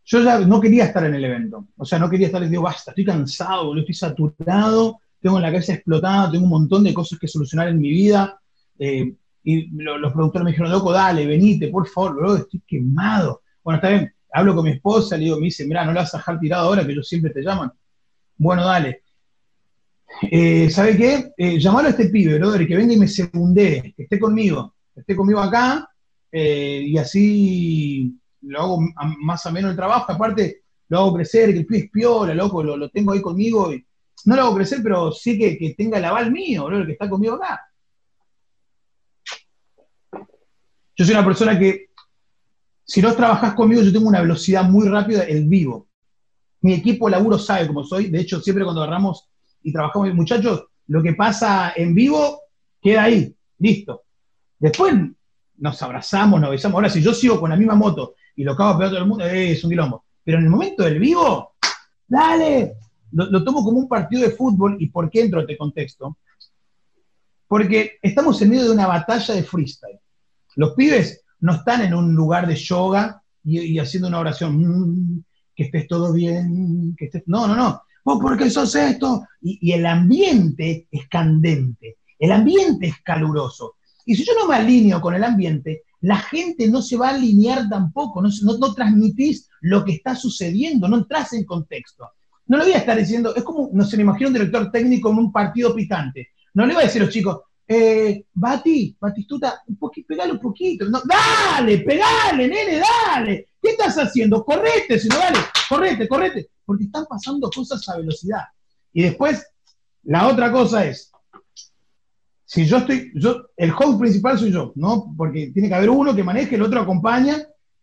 [0.02, 1.66] yo ya no quería estar en el evento.
[1.76, 6.30] O sea, no quería estar, digo, basta, estoy cansado, estoy saturado, tengo la cabeza explotada,
[6.30, 8.40] tengo un montón de cosas que solucionar en mi vida.
[8.78, 13.42] Eh, y los productores me dijeron, loco, dale, venite, por favor, bro, estoy quemado.
[13.62, 16.14] Bueno, está bien, hablo con mi esposa, le digo, me dice, mira, no la vas
[16.14, 17.72] a dejar tirado ahora, que ellos siempre te llaman.
[18.36, 19.02] Bueno, dale.
[20.22, 21.32] Eh, ¿Sabe qué?
[21.36, 25.16] Eh, a este pibe, brother, que venga y me secunde, que esté conmigo, que esté
[25.16, 25.88] conmigo acá,
[26.32, 28.80] eh, y así lo hago
[29.20, 30.12] más o menos el trabajo.
[30.12, 33.72] Aparte, lo hago crecer, que el pibe es piola, loco, lo, tengo ahí conmigo.
[33.72, 33.84] Y,
[34.24, 37.08] no lo hago crecer, pero sí que, que tenga el aval mío, brother, que está
[37.08, 37.60] conmigo acá.
[40.96, 41.90] Yo soy una persona que
[42.84, 45.86] si no trabajas conmigo, yo tengo una velocidad muy rápida en vivo.
[46.62, 48.10] Mi equipo laburo sabe cómo soy.
[48.10, 49.28] De hecho, siempre cuando agarramos
[49.62, 52.40] y trabajamos, muchachos, lo que pasa en vivo
[52.82, 54.02] queda ahí, listo.
[54.58, 54.92] Después
[55.58, 56.74] nos abrazamos, nos besamos.
[56.74, 59.06] Ahora, si yo sigo con la misma moto y lo acabo a pegar todo el
[59.06, 60.04] mundo, eh, es un quilombo.
[60.24, 61.54] Pero en el momento del vivo,
[62.08, 62.74] dale.
[63.12, 64.76] Lo, tomo como un partido de fútbol.
[64.80, 66.18] ¿Y por qué entro en este contexto?
[67.46, 69.98] Porque estamos en medio de una batalla de freestyle.
[70.56, 75.64] Los pibes no están en un lugar de yoga y, haciendo una oración, mm, que
[75.64, 77.22] estés todo bien, que estés...
[77.26, 77.82] No, no, no.
[78.04, 79.26] ¿Vos por qué sos esto?
[79.40, 83.76] Y, el ambiente es candente, el ambiente es caluroso.
[84.06, 87.14] Y si yo no me alineo con el ambiente, la gente no se va a
[87.14, 92.08] alinear tampoco, no, no, transmitís lo que está sucediendo, no entras en contexto.
[92.50, 95.08] No le voy a estar diciendo, es como, no se me imagino un director técnico
[95.08, 96.30] en un partido picante.
[96.54, 100.40] No le voy a decir a los chicos, eh, Bati, Batistuta, un poquito, pegale un
[100.40, 100.84] poquito.
[100.90, 103.46] dale, pegale, nene, dale.
[103.62, 104.44] ¿Qué estás haciendo?
[104.44, 106.50] Correte, si no, dale, correte, correte.
[106.64, 108.42] Porque están pasando cosas a velocidad.
[108.92, 109.46] Y después,
[110.02, 111.12] la otra cosa es,
[112.44, 115.14] si yo estoy, yo, el host principal soy yo, ¿no?
[115.16, 117.36] Porque tiene que haber uno que maneje, el otro acompaña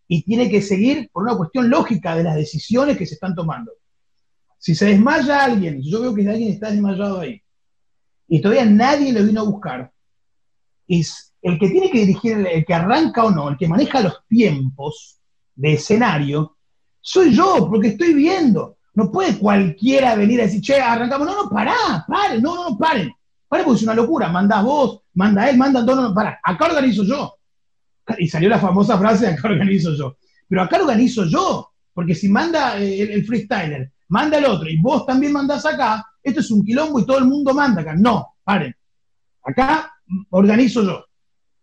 [0.09, 3.71] y tiene que seguir por una cuestión lógica de las decisiones que se están tomando.
[4.67, 7.41] Si se desmaya alguien, yo veo que alguien está desmayado ahí,
[8.27, 9.93] y todavía nadie lo vino a buscar,
[10.89, 14.27] es el que tiene que dirigir, el que arranca o no, el que maneja los
[14.27, 15.21] tiempos
[15.55, 16.57] de escenario,
[16.99, 18.75] soy yo, porque estoy viendo.
[18.93, 21.25] No puede cualquiera venir a decir, che, arrancamos.
[21.27, 23.09] No, no, pará, paren, no, no, no, paren.
[23.47, 24.27] Paren porque es una locura.
[24.27, 26.41] Mandás vos, manda él, manda todo, no, no, pará.
[26.43, 27.37] Acá organizo yo.
[28.17, 30.17] Y salió la famosa frase, acá organizo yo.
[30.45, 35.05] Pero acá organizo yo, porque si manda el, el freestyler, manda el otro, y vos
[35.05, 37.95] también mandás acá, esto es un quilombo y todo el mundo manda acá.
[37.95, 38.75] No, paren.
[39.43, 39.93] Acá
[40.29, 41.05] organizo yo.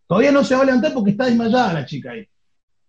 [0.07, 2.27] Todavía no se va a levantar porque está desmayada la chica ahí.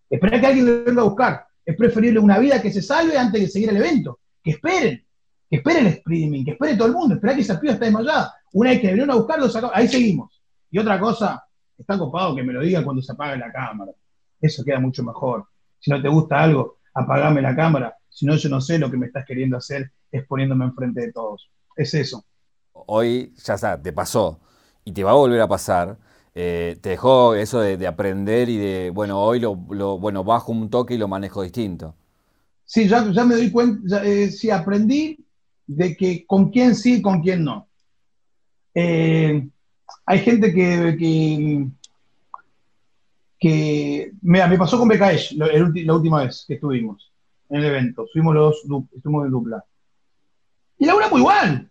[0.09, 1.45] Espera que alguien le venga a buscar.
[1.65, 4.19] Es preferible una vida que se salve antes de seguir el evento.
[4.43, 5.05] Que esperen.
[5.49, 7.15] Que esperen el streaming, que espere todo el mundo.
[7.15, 8.33] Espera que esa piba está desmayada.
[8.53, 10.41] Una vez que vinieron a buscarlo, ahí seguimos.
[10.71, 11.43] Y otra cosa,
[11.77, 13.91] está copado que me lo diga cuando se apague la cámara.
[14.39, 15.45] Eso queda mucho mejor.
[15.79, 17.95] Si no te gusta algo, apagame la cámara.
[18.15, 21.11] Si no, yo no sé lo que me estás queriendo hacer es poniéndome enfrente de
[21.11, 22.23] todos es eso.
[22.71, 24.39] Hoy ya está, te pasó
[24.85, 25.97] y te va a volver a pasar.
[26.33, 30.93] eh, te dejó eso de, aprender y de, bueno, hoy lo, bueno, bajo un toque
[30.93, 31.93] y lo manejo distinto.
[32.63, 35.17] Sí, ya, ya me doy cuenta, eh, sí, aprendí
[35.67, 37.67] de que con quién sí y con quién no.
[38.73, 39.45] Eh,
[40.05, 41.67] hay gente que, que,
[43.39, 47.11] que me pasó con BKS la última vez que estuvimos
[47.49, 48.55] en el evento, fuimos los
[48.95, 49.63] estuvimos en dupla.
[50.77, 51.69] Y la muy igual.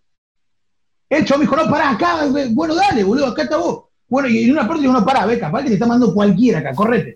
[1.09, 3.85] El chavo me dijo, no, pará, acá, bueno, dale, boludo, acá está vos.
[4.07, 6.59] Bueno, y en una parte digo, no, pará, ve, capaz que te está mandando cualquiera
[6.59, 7.15] acá, correte.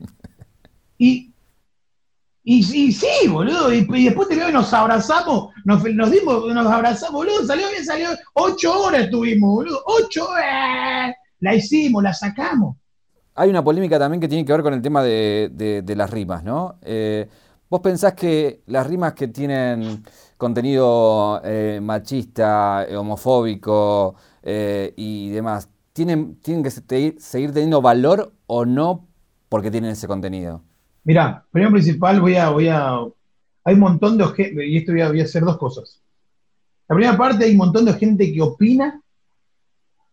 [0.98, 1.34] Y,
[2.44, 7.14] y, sí, boludo, y, después te veo y nos abrazamos, nos, nos dimos, nos abrazamos,
[7.14, 12.76] boludo, salió bien, salió, ocho horas estuvimos, boludo, ocho horas, la hicimos, la sacamos.
[13.36, 16.76] Hay una polémica también que tiene que ver con el tema de, las rimas, ¿no?
[16.82, 17.28] Eh,
[17.70, 20.04] ¿Vos pensás que las rimas que tienen
[20.38, 29.08] contenido eh, machista, homofóbico eh, y demás, ¿tienen, tienen que seguir teniendo valor o no
[29.50, 30.64] porque tienen ese contenido?
[31.04, 32.98] Mirá, primero principal voy a, voy a,
[33.64, 34.26] hay un montón de
[34.66, 36.02] y esto voy a hacer dos cosas.
[36.88, 39.00] La primera parte hay un montón de gente que opina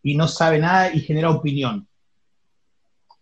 [0.03, 1.87] y no sabe nada y genera opinión.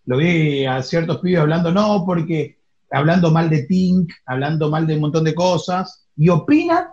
[0.05, 2.59] Lo vi a ciertos pibes hablando, no, porque
[2.91, 6.91] hablando mal de Tink, hablando mal de un montón de cosas, y opina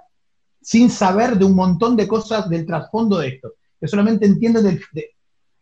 [0.61, 4.81] sin saber de un montón de cosas del trasfondo de esto, que solamente entienden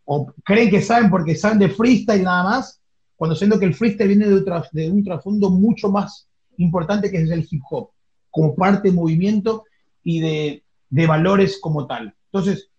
[0.05, 2.81] o creen que saben porque saben de freestyle nada más,
[3.17, 7.47] cuando siendo que el freestyle viene de, un trasfondo mucho más importante que es el
[7.51, 7.91] hip hop,
[8.31, 9.65] como parte de movimiento
[10.03, 12.15] y de, de valores como tal.
[12.33, 12.71] Entonces,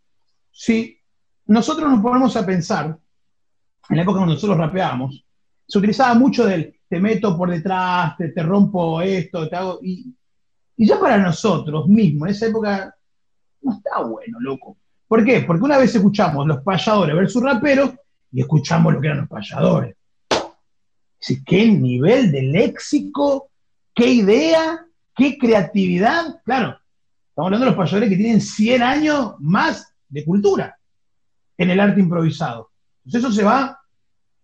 [0.51, 0.97] si
[1.45, 2.97] nosotros nos ponemos a pensar,
[3.89, 5.25] en la época cuando nosotros rapeábamos,
[5.67, 9.79] se utilizaba mucho del te meto por detrás, te, te rompo esto, te hago.
[9.81, 10.13] Y,
[10.75, 12.93] y, ya para nosotros mismos, en esa época,
[13.61, 14.75] no está bueno, loco.
[15.07, 15.39] ¿Por qué?
[15.39, 17.91] Porque una vez escuchamos los payadores versus raperos
[18.33, 19.95] y escuchamos lo que eran los payadores.
[21.45, 23.49] ¿Qué nivel de léxico?
[23.95, 24.85] ¿Qué idea?
[25.15, 26.41] ¿Qué creatividad?
[26.43, 26.77] Claro,
[27.29, 30.77] estamos hablando de los payadores que tienen 100 años más de cultura
[31.57, 32.69] en el arte improvisado.
[33.05, 33.79] Entonces eso se va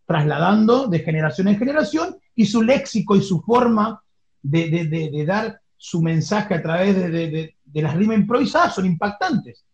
[0.06, 4.02] trasladando de generación en generación y su léxico y su forma
[4.44, 9.66] de, dar su mensaje a través de, las rimas improvisadas son impactantes.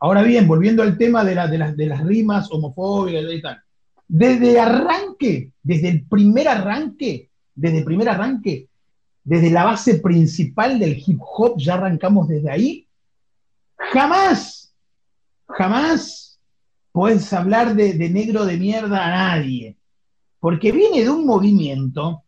[0.00, 1.36] Ahora bien, volviendo al tema de,
[1.76, 3.62] de, las, rimas homofóbicas y tal,
[4.08, 8.68] desde arranque, desde el primer arranque, desde el primer arranque,
[9.22, 12.88] desde la base principal del hip hop, ya arrancamos desde ahí,
[13.76, 14.74] jamás,
[15.46, 16.40] jamás
[16.90, 19.76] puedes hablar de, de negro de mierda a nadie
[20.42, 22.24] porque viene de un movimiento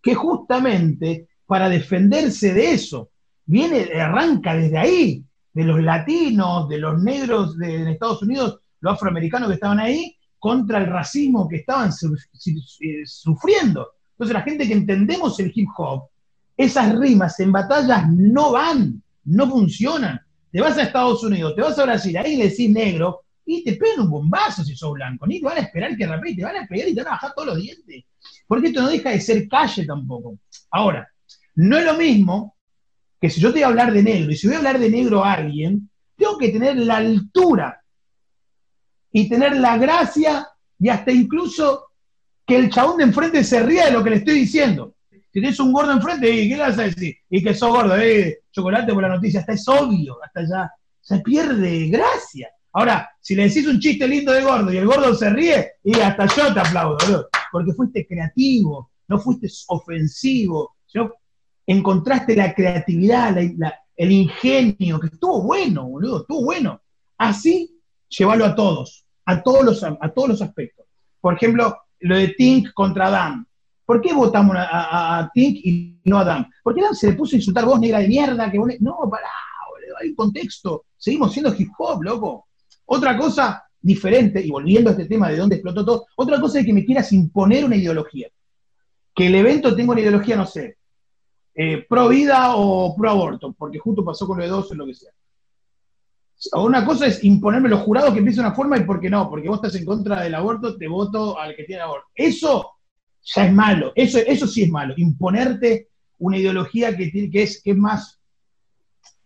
[0.00, 3.10] que justamente para defenderse de eso,
[3.44, 9.48] viene, arranca desde ahí, de los latinos, de los negros de, Estados Unidos, los afroamericanos
[9.48, 13.88] que estaban ahí, contra el racismo que estaban eh, sufriendo.
[14.12, 16.04] Entonces la gente que entendemos el hip hop,
[16.56, 20.18] esas rimas en batallas no van, no funcionan.
[20.50, 23.76] Te vas a Estados Unidos, te vas a Brasil, ahí le decís negro, y te
[23.76, 26.56] pegan un bombazo si sos blanco, ni te van a esperar que rapee, te van
[26.56, 28.04] a pegar y te van a bajar todos los dientes.
[28.46, 30.38] Porque esto no deja de ser calle tampoco.
[30.70, 31.08] Ahora,
[31.54, 32.56] no es lo mismo
[33.18, 34.90] que si yo te voy a hablar de negro, y si voy a hablar de
[34.90, 37.82] negro a alguien, tengo que tener la altura
[39.10, 40.46] y tener la gracia
[40.78, 41.86] y hasta incluso
[42.46, 44.94] que el chabón de enfrente se ría de lo que le estoy diciendo.
[45.10, 47.16] Si tienes un gordo enfrente, ¿qué le vas a decir?
[47.30, 51.20] Y que sos gordo, eh, chocolate por la noticia, hasta es obvio, hasta ya se
[51.20, 52.50] pierde gracia.
[52.72, 55.98] Ahora, si le decís un chiste lindo de gordo y el gordo se ríe, y
[56.00, 61.12] hasta yo te aplaudo, boludo, porque fuiste creativo, no fuiste ofensivo, sino
[61.66, 66.80] encontraste la creatividad, el ingenio, que estuvo bueno, boludo, estuvo bueno.
[67.16, 70.86] Así, llévalo a todos, a todos los, a todos los aspectos.
[71.20, 73.46] Por ejemplo, lo de Tink contra Dan.
[73.84, 76.46] ¿Por qué votamos a, Tink y no a Dan?
[76.62, 78.70] Porque Dan se le puso a insultar vos, negra de mierda, que vos...
[78.80, 79.28] No, pará,
[79.70, 80.84] boludo, hay un contexto.
[80.96, 82.47] Seguimos siendo hip hop, loco.
[82.90, 86.66] Otra cosa diferente, y volviendo a este tema de dónde explotó todo, otra cosa es
[86.66, 88.28] que me quieras imponer una ideología.
[89.14, 90.78] Que el evento tenga una ideología, no sé,
[91.54, 94.86] eh, pro vida o pro aborto, porque justo pasó con lo de dos o lo
[94.86, 95.10] que sea.
[96.54, 99.48] Una cosa es imponerme los jurados que empiece una forma y por qué no, porque
[99.48, 102.06] vos estás en contra del aborto, te voto al que tiene aborto.
[102.14, 102.70] Eso
[103.22, 107.72] ya es malo, eso, eso sí es malo, imponerte una ideología que, que, es, que
[107.72, 108.20] es más,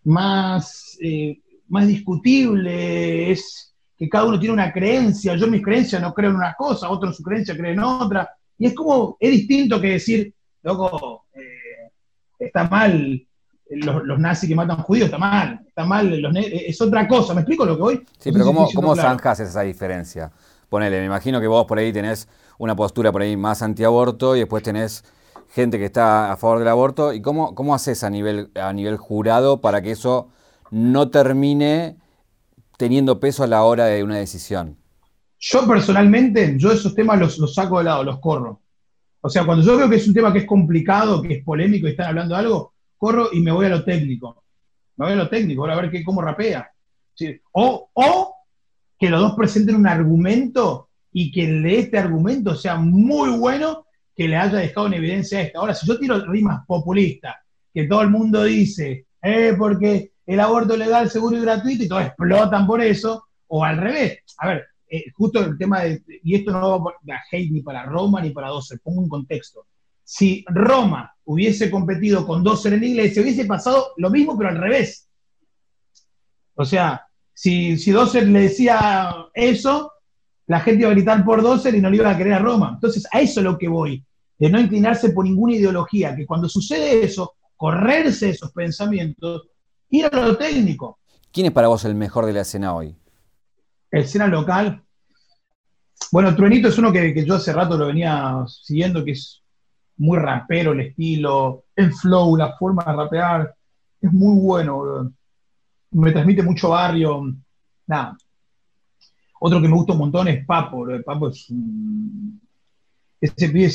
[0.04, 1.41] más eh,
[1.72, 6.36] más discutible, es que cada uno tiene una creencia, yo mis creencias no creo en
[6.36, 9.88] una cosa, otro en su creencia cree en otra, y es como, es distinto que
[9.88, 10.32] decir,
[10.62, 11.90] loco, eh,
[12.38, 13.26] está mal
[13.70, 17.64] los, nazis que matan judíos, está mal, está mal, los es otra cosa, ¿me explico
[17.64, 18.06] lo que voy?
[18.18, 20.30] Sí, pero ¿cómo, cómo zanjas esa diferencia?
[20.72, 24.38] ponele, me imagino que vos por ahí tenés una postura por ahí más antiaborto y
[24.38, 25.04] después tenés
[25.50, 27.12] gente que está a favor del aborto.
[27.12, 30.30] ¿Y cómo, cómo haces a nivel, a nivel jurado para que eso
[30.72, 31.96] no termine
[32.78, 34.78] teniendo peso a la hora de una decisión?
[35.38, 38.60] Yo personalmente, yo esos temas los, los saco de lado, los corro.
[39.20, 41.86] O sea, cuando yo veo que es un tema que es complicado, que es polémico
[41.86, 44.42] y están hablando de algo, corro y me voy a lo técnico.
[44.96, 46.70] Me voy a lo técnico, a ver qué, cómo rapea.
[47.52, 48.34] O, o
[48.98, 53.86] que los dos presenten un argumento y que el de este argumento sea muy bueno
[54.16, 55.58] que le haya dejado en evidencia esta.
[55.58, 57.36] Ahora, si yo tiro rimas populistas,
[57.74, 62.04] que todo el mundo dice, eh, porque el aborto legal, seguro y gratuito, y todos
[62.04, 64.18] explotan por eso, o al revés.
[64.38, 67.84] A ver, eh, justo el tema de, y esto no va a hate ni para
[67.84, 69.66] Roma ni para 12, pongo un contexto.
[70.04, 74.58] Si Roma hubiese competido con 12 en la iglesia, hubiese pasado lo mismo, pero al
[74.58, 75.08] revés.
[76.54, 79.92] O sea, si, si Doser le decía eso,
[80.46, 82.72] la gente iba a gritar por Doser y no le iba a querer a Roma.
[82.74, 84.04] Entonces, a eso es lo que voy,
[84.38, 89.48] de no inclinarse por ninguna ideología, que cuando sucede eso, correrse esos pensamientos,
[89.92, 90.98] ir a lo técnico.
[91.30, 92.96] ¿Quién es para vos el mejor de la escena hoy?
[93.90, 94.82] Escena local.
[96.10, 99.42] Bueno, Truenito es uno que, yo hace rato lo venía siguiendo, que es
[99.98, 103.54] muy rapero el estilo, el flow, la forma de rapear.
[104.00, 105.12] Es muy bueno,
[105.92, 107.22] me transmite mucho barrio.
[107.86, 108.16] Nada.
[109.40, 110.86] Otro que me gusta un montón es Papo.
[111.04, 112.40] Papo es un...
[113.20, 113.70] Ese pibe,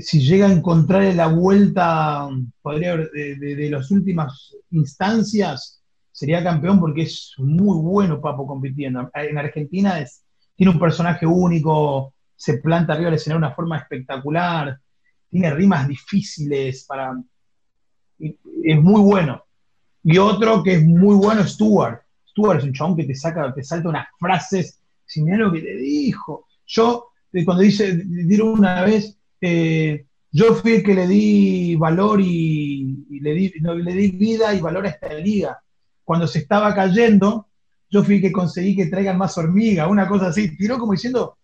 [0.00, 2.28] si, llega a encontrar la vuelta,
[2.62, 9.10] podría de, de, las últimas instancias, sería campeón porque es muy bueno Papo compitiendo.
[9.14, 10.22] En Argentina es,
[10.54, 14.78] tiene un personaje único, se planta arriba del escenario de una forma espectacular,
[15.28, 17.14] tiene rimas difíciles para...
[18.18, 19.42] Es muy bueno.
[20.02, 22.02] Y otro que es muy bueno, Stuart.
[22.28, 25.60] Stuart es un chabón que te saca, te salta unas frases, si mira lo que
[25.60, 26.46] te dijo.
[26.66, 32.20] Yo, eh, cuando dice, dieron una vez, eh, yo fui el que le di valor
[32.20, 35.60] y, le, di, le di vida y valor a esta liga.
[36.04, 37.48] Cuando se estaba cayendo,
[37.88, 40.56] yo fui el que conseguí que traigan más hormigas, una cosa así.
[40.56, 41.36] Tiró como diciendo,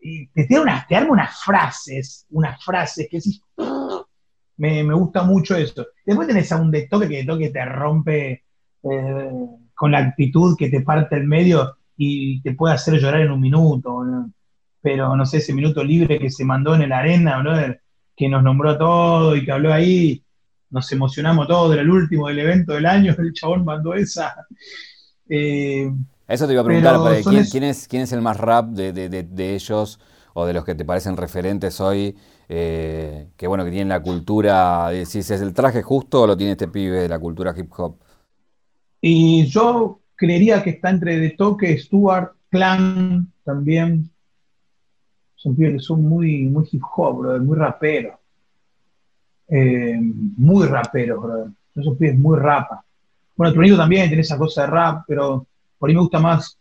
[0.00, 3.40] y te, unas, te arma unas frases, unas frases que sí,
[4.56, 5.86] me, me, gusta mucho eso.
[6.04, 8.44] Después tenés a un de toque que de toque te rompe
[8.82, 9.30] eh,
[9.74, 13.40] con la actitud que te parte el medio y te puede hacer llorar en un
[13.40, 14.04] minuto.
[14.86, 17.42] Pero no sé, ese minuto libre que se mandó en la arena,
[18.16, 20.22] que nos nombró todo y que habló ahí,
[20.70, 24.46] nos emocionamos todos, era el último del evento del año, el chabón mandó esa.
[25.28, 25.90] Eh,
[26.28, 29.54] eso te iba a preguntar, ¿quién, es, ¿quién, es, el más rap de, de, de
[29.56, 29.98] ellos
[30.34, 32.14] o de los que te parecen referentes hoy?
[32.48, 36.52] Eh, que bueno, que tienen la cultura, si es el traje justo o lo tiene
[36.52, 37.96] este pibe de la cultura hip hop.
[39.00, 44.12] Y yo creería que está entre De Toque, Stuart, Clan también.
[45.46, 48.16] Son pibes que son muy, muy hip hop, muy raperos.
[49.46, 51.52] Eh, muy raperos, brother.
[51.72, 52.84] Esos pibes muy rapa.
[53.36, 55.46] Bueno, Trunito también tiene esa cosa de rap, pero
[55.78, 56.58] por ahí me gusta más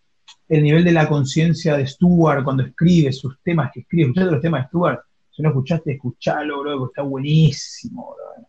[0.47, 4.03] el nivel de la conciencia de Stuart cuando escribe sus temas que escribe.
[4.03, 4.99] Escuchando los temas de Stuart,
[5.31, 8.47] si no escuchaste, escuchalo, bro, porque está buenísimo, bro.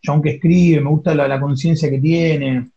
[0.00, 2.70] Yo aunque escribe, me gusta la, conciencia que tiene.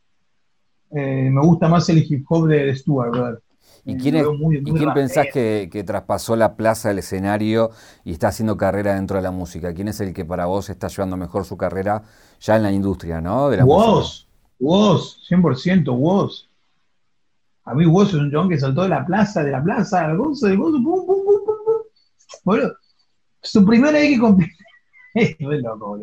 [0.91, 3.39] Eh, me gusta más el hip hop de, Stuart, bro.
[3.85, 7.71] ¿Y quién, ¿y quién pensás que, traspasó la plaza del escenario
[8.03, 9.73] y está haciendo carrera dentro de la música?
[9.73, 12.03] ¿Quién es el que para vos está llevando mejor su carrera
[12.39, 13.49] ya en la industria, ¿no?
[13.49, 14.27] De Woz,
[14.59, 16.49] Woz, 100%, Woz.
[17.65, 20.17] A mí Woz es un John que saltó de la plaza, de la plaza, al
[20.17, 21.81] gozo, de gozo, pum, pum, pum, pum, pum.
[22.43, 22.69] Bueno,
[23.41, 24.57] su primera vez que compite,
[25.13, 25.99] es loco,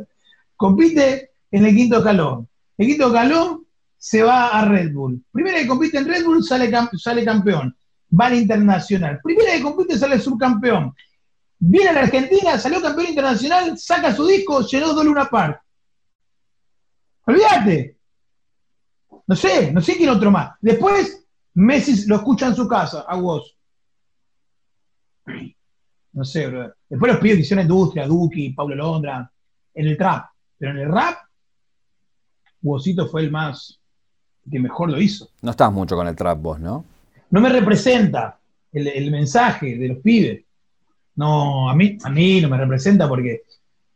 [0.57, 2.49] compite en el quinto calón.
[2.79, 3.66] El quinto calón
[4.07, 5.21] se va a Red Bull.
[5.33, 6.71] Primera que compite en Red Bull sale,
[7.25, 7.77] campeón.
[8.09, 9.19] Va al internacional.
[9.21, 10.95] Primera que compite sale subcampeón.
[11.59, 15.61] Viene a la Argentina, salió campeón internacional, saca su disco, llenó dos Luna Park.
[17.25, 17.99] Olvídate.
[19.27, 20.53] No sé, no sé quién otro más.
[20.61, 23.57] Después, Messi lo escucha en su casa, a vos.
[26.13, 26.73] No sé, bro.
[26.89, 29.29] Después los pibes que hicieron industria, Duki, Pablo Londra,
[29.75, 30.27] en el trap.
[30.57, 31.19] Pero en el rap,
[32.63, 33.81] Wosito fue el más,
[34.51, 35.29] que mejor lo hizo.
[35.43, 36.85] No estás mucho con el trap vos, ¿no?
[37.31, 38.39] No me representa
[38.73, 40.45] el, mensaje de los pibes.
[41.17, 43.43] No, a mí, a mí no me representa porque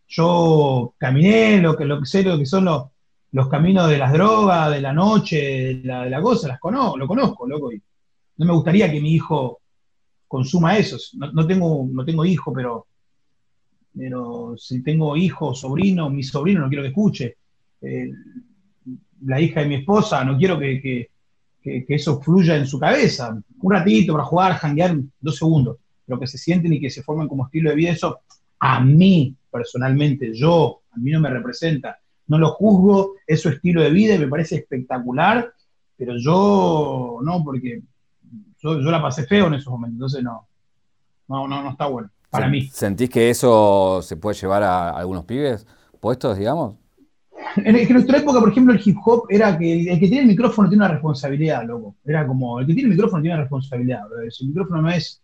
[0.08, 2.86] yo caminé lo que, lo que sé lo que son los,
[3.32, 6.96] los caminos de las drogas, de la noche, de la, de la cosa, las conozco,
[6.96, 7.72] lo conozco, loco.
[7.72, 7.80] Y
[8.38, 9.60] no me gustaría que mi hijo
[10.26, 10.96] consuma eso.
[11.32, 12.86] No, tengo, no tengo hijo, pero,
[13.96, 17.36] pero si tengo hijo, sobrino, mi sobrino no quiero que escuche.
[17.82, 18.10] Eh,
[19.24, 21.08] la hija de mi esposa, no quiero que,
[21.62, 23.36] que, eso fluya en su cabeza.
[23.60, 25.76] Un ratito para jugar, janguear dos segundos.
[26.06, 28.20] Pero que se sienten y que se formen como estilo de vida, eso
[28.58, 31.98] a mí personalmente, yo, a mí no me representa.
[32.28, 35.52] No lo juzgo, es su estilo de vida y me parece espectacular,
[35.96, 37.82] pero yo no, porque
[38.58, 40.46] yo, la pasé feo en esos momentos, entonces no,
[41.28, 42.68] no, no, no está bueno, para mí.
[42.68, 45.66] ¿Sentís que eso se puede llevar a algunos pibes
[45.98, 46.76] puestos, digamos?
[47.56, 50.68] En, nuestra época, por ejemplo, el hip hop era que el, que tiene el micrófono
[50.68, 51.96] tiene una responsabilidad, loco.
[52.04, 54.02] Era como, el que tiene el micrófono tiene una responsabilidad.
[54.22, 55.20] El micrófono no es,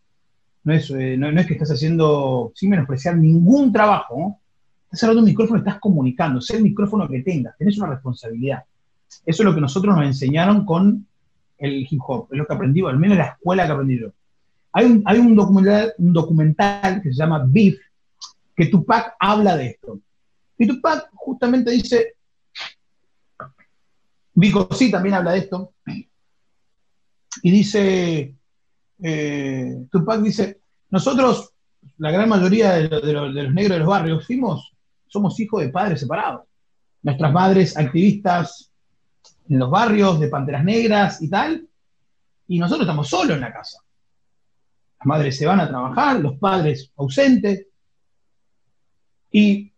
[0.65, 4.41] no es, eh, no, es que estás haciendo, sin menospreciar ningún trabajo, ¿no?
[4.85, 8.65] Estás hablando de un micrófono, estás comunicando, sé el micrófono que tengas, tenés una responsabilidad.
[9.25, 11.07] Eso es lo que nosotros nos enseñaron con
[11.59, 14.09] el hip hop, es lo que aprendí, al menos en la escuela que aprendí yo.
[14.73, 17.79] Hay un, hay un, documental, un documental que se llama Beef,
[18.55, 19.99] que Tupac habla de esto.
[20.59, 22.15] Y Tupac justamente dice,
[24.35, 25.75] Vico sí también habla de esto,
[27.43, 28.35] y dice,
[29.03, 31.53] eh, Tupac dice, nosotros,
[31.99, 34.73] la gran mayoría de, los negros de los barrios, fuimos,
[35.07, 36.43] somos hijos de padres separados.
[37.03, 38.71] Nuestras madres activistas
[39.49, 41.69] en los barrios de Panteras Negras y tal,
[42.49, 43.79] y nosotros estamos solos en la casa.
[44.99, 47.67] Las madres se van a trabajar, los padres ausentes,
[49.31, 49.73] y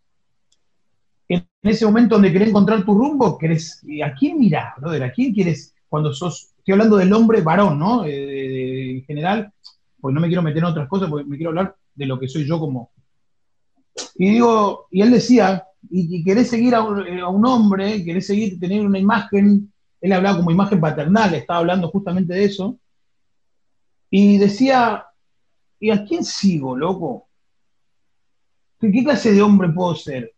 [1.62, 5.04] en ese momento donde querés encontrar tu rumbo, querés, ¿a quién mirás, brother?
[5.04, 8.04] ¿A quién quieres cuando sos, estoy hablando del hombre varón, ¿no?
[8.04, 9.52] en general,
[10.00, 12.28] pues no me quiero meter en otras cosas, porque me quiero hablar de lo que
[12.28, 12.92] soy yo como...
[14.14, 18.98] Y digo, y él decía, y, querés seguir a un, hombre, querés seguir, tener una
[18.98, 22.78] imagen, él hablaba como imagen paternal, estaba hablando justamente de eso,
[24.10, 25.04] y decía,
[25.80, 27.28] ¿y a quién sigo, loco?
[28.80, 30.32] qué clase de hombre puedo ser?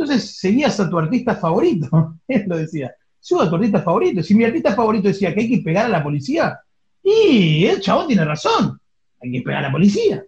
[0.00, 2.94] Entonces seguías a tu artista favorito, él lo decía.
[3.20, 4.22] Sigo a tu artista favorito.
[4.22, 6.58] Si mi artista favorito decía que hay que pegar a la policía,
[7.02, 8.80] y el chabón tiene razón,
[9.20, 10.24] hay que pegar a la policía.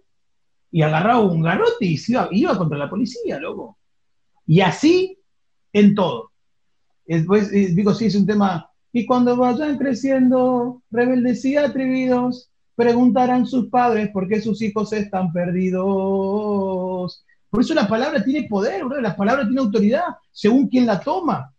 [0.69, 1.99] Y agarraba un garrote y
[2.31, 3.79] iba, contra la policía, loco.
[4.45, 5.17] Y así
[5.71, 6.31] en todo.
[7.07, 8.69] Después, eh, digo, sí, es un tema.
[8.91, 15.33] Y cuando vayan creciendo, rebeldes y atrevidos, preguntarán sus padres por qué sus hijos están
[15.33, 17.23] perdidos.
[17.53, 21.53] Por eso la palabra tiene poder, la palabra tiene autoridad, según quien la toma.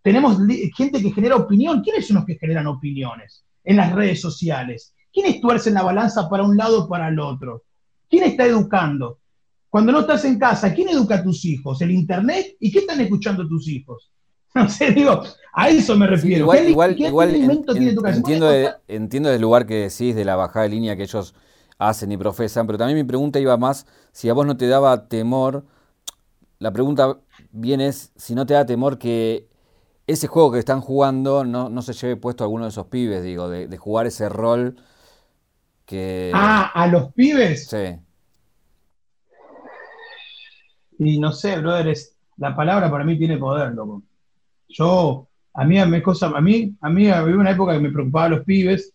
[0.00, 0.38] Tenemos
[0.74, 1.82] gente que genera opinión.
[1.82, 4.94] ¿Quiénes son los que generan opiniones en las redes sociales?
[5.12, 7.64] ¿Quiénes tuercen la balanza para un lado o para el otro?
[8.08, 9.18] ¿Quién está educando?
[9.68, 11.78] Cuando no estás en casa, ¿quién educa a tus hijos?
[11.82, 12.56] ¿El Internet?
[12.58, 14.10] ¿Y qué están escuchando tus hijos?
[14.54, 15.20] No sé, digo,
[15.52, 16.44] a eso me refiero.
[16.44, 18.48] igual, igual, entiendo,
[18.88, 21.34] entiendo del lugar que decís, de la bajada de línea que ellos
[21.78, 25.08] hacen y profesan, pero también mi pregunta iba más, si a vos no te daba
[25.08, 25.64] temor,
[26.58, 27.18] la pregunta
[27.50, 29.48] bien es si no te da temor que
[30.06, 33.48] ese juego que están jugando no, se lleve puesto a alguno de esos pibes, digo,
[33.48, 34.76] de, jugar ese rol
[35.86, 36.30] que...
[36.34, 37.66] Ah, a los pibes.
[37.66, 37.98] Sí.
[40.98, 41.96] Y no sé, brother,
[42.36, 44.02] la palabra para mí tiene poder, loco.
[44.68, 47.90] Yo, a mí, a mí, cosa, a mí, a mí había una época que me
[47.90, 48.92] preocupaba a los pibes.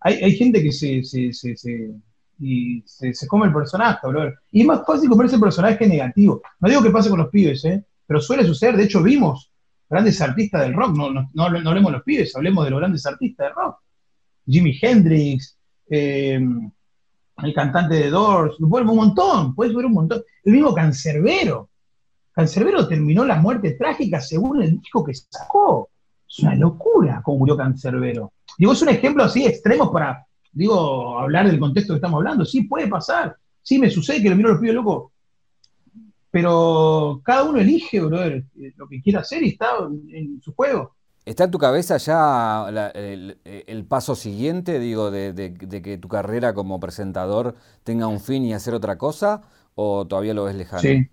[0.00, 1.90] Hay, hay gente que se, se, se,
[2.38, 3.98] y se, come el personaje.
[4.52, 6.40] Y es más fácil comerse el personaje negativo.
[6.60, 7.84] No digo que pase con los pibes, ¿eh?
[8.06, 8.76] pero suele suceder.
[8.76, 9.52] De hecho, vimos
[9.88, 10.96] grandes artistas del rock.
[10.96, 13.78] No, no, no, hablemos de los pibes, hablemos de los grandes artistas del rock.
[14.46, 15.58] Jimi Hendrix,
[15.90, 16.40] eh,
[17.42, 20.22] el cantante de Doors, un montón, puedes ver un montón.
[20.44, 21.70] El mismo Cancerbero.
[22.32, 25.90] Cancerbero terminó la muerte trágica según el disco que sacó.
[26.28, 28.32] Es una locura cómo murió Cancerbero.
[28.56, 32.44] Digo, es un ejemplo así extremo para, digo, hablar del contexto que estamos hablando.
[32.44, 33.36] Sí, puede pasar.
[33.62, 35.12] Sí, me sucede que lo miro a los pibes locos.
[36.30, 38.44] Pero cada uno elige, brother,
[38.76, 39.68] lo que quiere hacer y está
[40.10, 40.94] en, su juego.
[41.24, 47.54] ¿Está en tu cabeza ya el, paso siguiente, digo, de, que tu carrera como presentador
[47.82, 49.42] tenga un fin y hacer otra cosa?
[49.74, 50.82] ¿O todavía lo ves lejano?
[50.82, 51.08] Sí.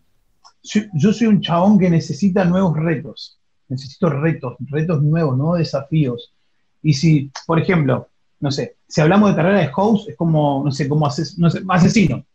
[0.93, 3.39] Yo soy un chabón que necesita nuevos retos.
[3.67, 6.33] Necesito retos, retos nuevos, nuevos desafíos.
[6.81, 8.09] Y si, por ejemplo,
[8.39, 12.25] no sé, si hablamos de carrera de host, es como, no sé, como asesino.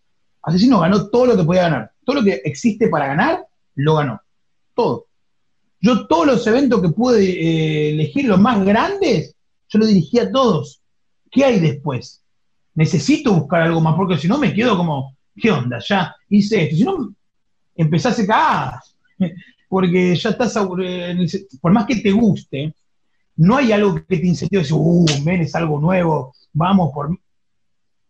[0.43, 1.93] Asesino ganó todo lo que podía ganar.
[2.05, 3.47] Todo lo que existe para ganar,
[3.77, 4.21] lo ganó.
[4.75, 5.07] Todo.
[5.81, 9.35] Yo todos los eventos que pude eh, elegir, los más grandes,
[9.69, 10.81] yo los dirigía a todos.
[11.31, 12.23] ¿Qué hay después?
[12.75, 15.79] Necesito buscar algo más, porque si no me quedo como, ¿qué onda?
[15.87, 16.77] Ya hice esto.
[16.77, 17.15] Si no,
[17.77, 19.35] empezás a caer.
[19.69, 20.59] Porque ya estás,
[21.61, 22.75] por más que te guste,
[23.41, 27.19] no hay algo que te incentive, uh, men, es algo nuevo, vamos por...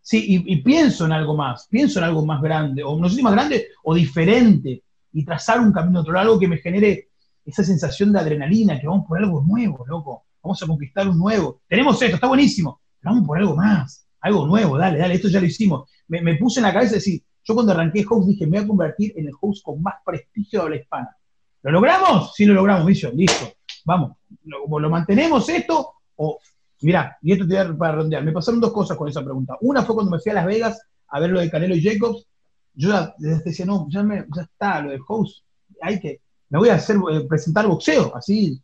[0.03, 3.22] Sí, y, pienso en algo más, pienso en algo más grande, o no sé si
[3.22, 7.11] más grande o diferente, y trazar un camino otro, algo que me genere
[7.45, 10.24] esa sensación de adrenalina, que vamos por algo nuevo, loco.
[10.43, 11.61] vamos a conquistar un nuevo.
[11.68, 15.47] Tenemos esto, está buenísimo, vamos por algo más, algo nuevo, dale, dale, esto ya lo
[15.47, 15.89] hicimos.
[16.09, 19.12] Me, puse en la cabeza decir, yo cuando arranqué host dije, me voy a convertir
[19.16, 21.16] en el host con más prestigio de habla hispana.
[21.62, 22.35] ¿Lo logramos?
[22.35, 23.59] Sí, lo logramos, Vision, listo.
[23.85, 25.95] Vamos, ¿lo, lo mantenemos esto?
[26.16, 26.39] O,
[26.83, 28.24] mirá, y esto te voy a para redondear.
[28.24, 29.57] Me pasaron dos cosas con esa pregunta.
[29.61, 32.26] Una fue cuando me fui a Las Vegas a ver lo de Canelo y Jacobs.
[32.74, 35.45] Yo ya decía, no, ya, me, ya está, lo de host,
[35.81, 38.61] hay que, me voy a hacer, eh, presentar boxeo, así,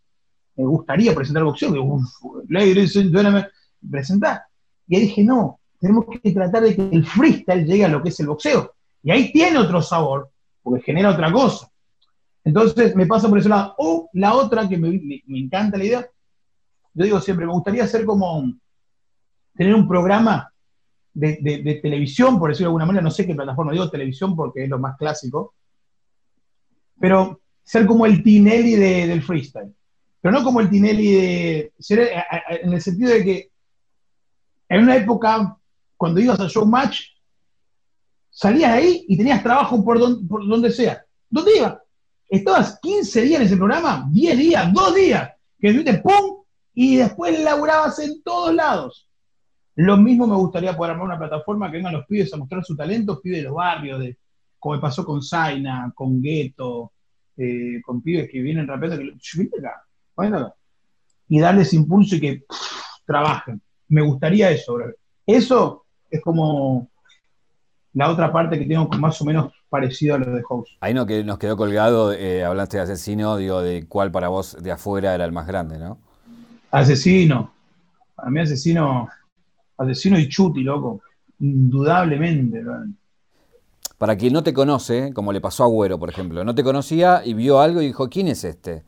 [0.57, 1.73] me gustaría presentar boxeo,
[2.49, 3.47] ladies and gentlemen,
[3.91, 4.43] presentar.
[4.87, 8.11] Y ahí dije, no, tenemos que tratar de que el freestyle llegue a lo que
[8.11, 8.75] es el boxeo.
[9.03, 10.31] Y ahí tiene otro sabor,
[10.63, 11.69] porque genera otra cosa.
[12.47, 13.75] Entonces me pasa por ese lado.
[13.77, 16.11] O la otra que me, encanta la idea,
[16.95, 18.55] yo digo siempre, me gustaría hacer como
[19.57, 20.53] tener un programa
[21.13, 24.71] de, televisión, por decirlo de alguna manera, no sé qué plataforma, digo televisión porque es
[24.71, 25.55] lo más clásico,
[27.01, 29.75] pero ser como el Tinelli del freestyle.
[30.21, 31.73] Pero no como el Tinelli de.
[31.81, 32.11] Ser,
[32.63, 33.51] en el sentido de que
[34.69, 35.59] en una época,
[35.97, 37.01] cuando ibas a Showmatch,
[38.31, 41.05] salías ahí y tenías trabajo por, por donde sea.
[41.29, 41.79] ¿Dónde ibas?
[42.29, 46.43] Estabas 15 días en ese programa, 10 días, 2 días, que tuviste ¡pum!
[46.75, 49.09] Y después laburabas en todos lados.
[49.77, 52.77] Lo mismo me gustaría poder armar una plataforma que vengan los pibes a mostrar su
[52.77, 54.19] talento, pibes de los barrios, de,
[54.59, 56.93] como pasó con Zaina, con Gueto,
[57.37, 59.15] eh, con pibes que vienen rápido, que
[59.59, 60.55] acá,
[61.29, 62.45] y darles impulso y que
[63.05, 63.61] trabajen.
[63.89, 64.79] Me gustaría eso,
[65.27, 66.91] Eso es como
[67.97, 70.77] la otra parte que tengo más o menos parecido a lo de House.
[70.81, 74.55] Ahí no, que nos quedó colgado, eh, hablaste de asesino, digo, de cuál para vos
[74.61, 75.99] de afuera era el más grande, ¿no?
[76.71, 77.53] Asesino.
[78.15, 79.09] Para mí asesino,
[79.79, 81.01] asesino y chuti, loco.
[81.41, 82.63] Indudablemente,
[83.97, 87.23] Para quien no te conoce, como le pasó a Güero, por ejemplo, no te conocía
[87.25, 88.85] y vio algo y dijo, ¿quién es este?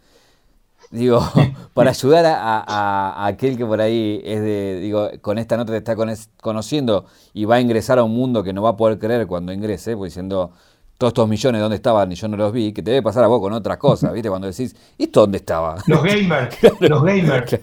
[0.90, 1.20] Digo,
[1.74, 5.96] para ayudar a, aquel que por ahí es de, digo, con esta nota te está
[6.40, 9.52] conociendo y va a ingresar a un mundo que no va a poder creer cuando
[9.52, 10.52] ingrese, pues diciendo,
[10.98, 12.10] todos estos millones, ¿dónde estaban?
[12.10, 14.28] Y yo no los vi, que te debe pasar a vos con otras cosas, ¿viste?
[14.28, 15.76] Cuando decís, ¿esto dónde estaba?
[15.86, 17.60] Los gamers, los gamers.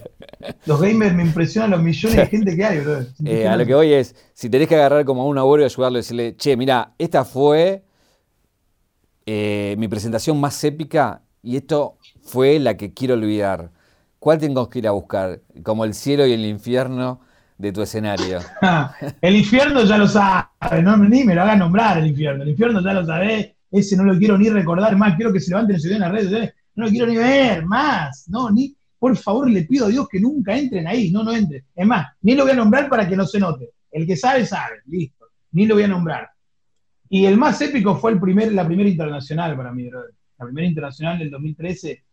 [0.64, 3.00] Los gamers me impresionan los millones de gente que hay, bro.
[3.24, 5.66] Eh, a lo que voy es, si tenés que agarrar como a un abuelo y
[5.66, 7.84] ayudarlo y decirle, che, mira, esta fue
[9.26, 13.70] eh, mi presentación más épica y esto fue la que quiero olvidar.
[14.18, 15.40] ¿Cuál tengo que ir a buscar?
[15.62, 17.20] Como el cielo y el infierno
[17.56, 18.40] de tu escenario.
[19.20, 20.48] el infierno ya lo sabes,
[20.82, 22.42] no, ni me lo hagas nombrar el infierno.
[22.42, 25.50] El infierno ya lo sabés, ese no lo quiero ni recordar más, quiero que se
[25.50, 29.48] levanten y en las redes, no lo quiero ni ver más, no, ni, por favor
[29.48, 31.64] le pido a Dios que nunca entren ahí, no, no entren.
[31.74, 33.70] Es más, ni lo voy a nombrar para que no se note.
[33.90, 36.28] El que sabe, sabe, listo, ni lo voy a nombrar.
[37.08, 41.18] Y el más épico fue el primer, la primera internacional para mí, La primera internacional
[41.18, 42.05] del 2013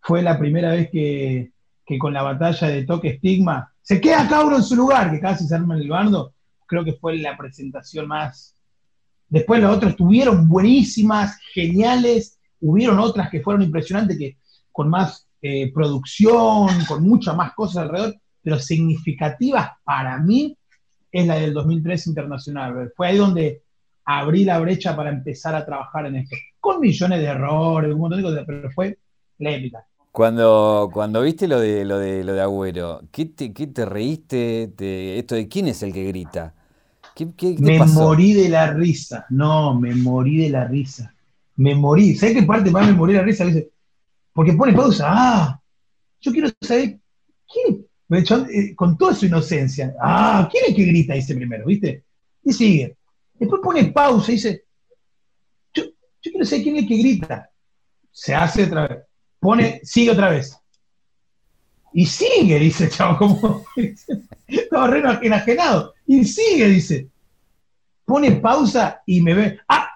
[0.00, 1.52] fue la primera vez que,
[1.84, 5.18] que con la batalla de Toque Estigma se queda cada uno en su lugar, que
[5.20, 6.34] casi se arma en el bando.
[6.66, 8.54] Creo que fue la presentación más.
[9.28, 12.38] Después los otros estuvieron buenísimas, geniales.
[12.60, 14.36] Hubieron otras que fueron impresionantes, que
[14.70, 20.56] con más eh, producción, con muchas más cosas alrededor, pero significativas para mí
[21.10, 22.92] es la del 2003 internacional.
[22.94, 23.62] Fue ahí donde
[24.04, 26.36] abrí la brecha para empezar a trabajar en esto.
[26.60, 28.98] Con millones de errores, un montón de cosas, pero fue
[29.38, 29.84] la épica.
[30.12, 34.72] Cuando, cuando viste lo de lo de lo de Agüero, ¿qué te, qué te reíste?
[35.18, 36.54] esto de quién es el que grita?
[37.14, 39.26] ¿Qué, me morí de la risa.
[39.30, 41.14] No, me morí de la risa.
[41.56, 42.14] Me morí.
[42.14, 43.44] ¿Sabes qué parte más me morí de la risa?
[44.32, 45.04] Porque pone pausa.
[45.08, 45.60] Ah,
[46.20, 46.98] yo quiero saber
[47.52, 47.84] quién.
[48.10, 49.94] Eh, con toda su inocencia.
[50.00, 51.14] Ah, ¿quién es el que grita?
[51.14, 52.04] Dice primero, ¿viste?
[52.44, 52.96] Y sigue.
[53.34, 54.64] Después pone pausa y dice,
[55.74, 57.50] yo, yo quiero saber quién es el que grita.
[58.10, 59.07] Se hace otra vez
[59.38, 60.56] pone, sigue otra vez.
[61.92, 63.64] Y sigue, dice el chavo, como
[64.46, 65.94] estaba re enajenado.
[66.06, 67.08] Y sigue, dice.
[68.04, 69.58] Pone pausa y me ve.
[69.68, 69.88] Ah,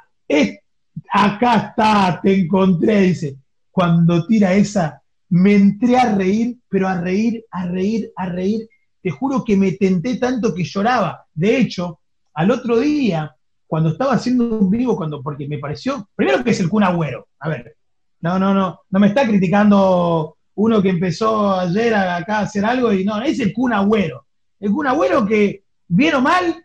[1.13, 3.37] acá está, te encontré, dice.
[3.71, 8.69] Cuando tira esa, me entré a reír, pero a reír, a reír, a reír.
[9.01, 11.27] Te juro que me tenté tanto que lloraba.
[11.35, 12.01] De hecho,
[12.35, 13.35] al otro día,
[13.67, 17.29] cuando estaba haciendo un vivo, cuando, porque me pareció, primero que es el Kun Agüero.
[17.39, 17.77] A ver,
[18.23, 18.81] no, no, no.
[18.89, 23.41] No me está criticando uno que empezó ayer acá a hacer algo y no, es
[23.41, 24.27] el Kun Agüero.
[24.61, 26.65] El Kun Agüero que, bien o mal,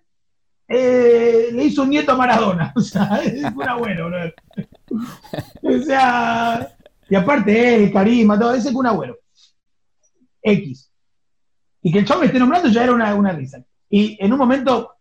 [0.67, 2.73] eh, le hizo un nieto a Maradona.
[2.75, 4.33] O sea, es el Agüero, bro.
[5.63, 6.75] o sea,
[7.09, 9.17] y aparte, el carisma, todo, es el Agüero.
[10.43, 10.91] X.
[11.81, 13.63] Y que el chavo me esté nombrando ya era una, una risa.
[13.89, 14.91] Y en un momento,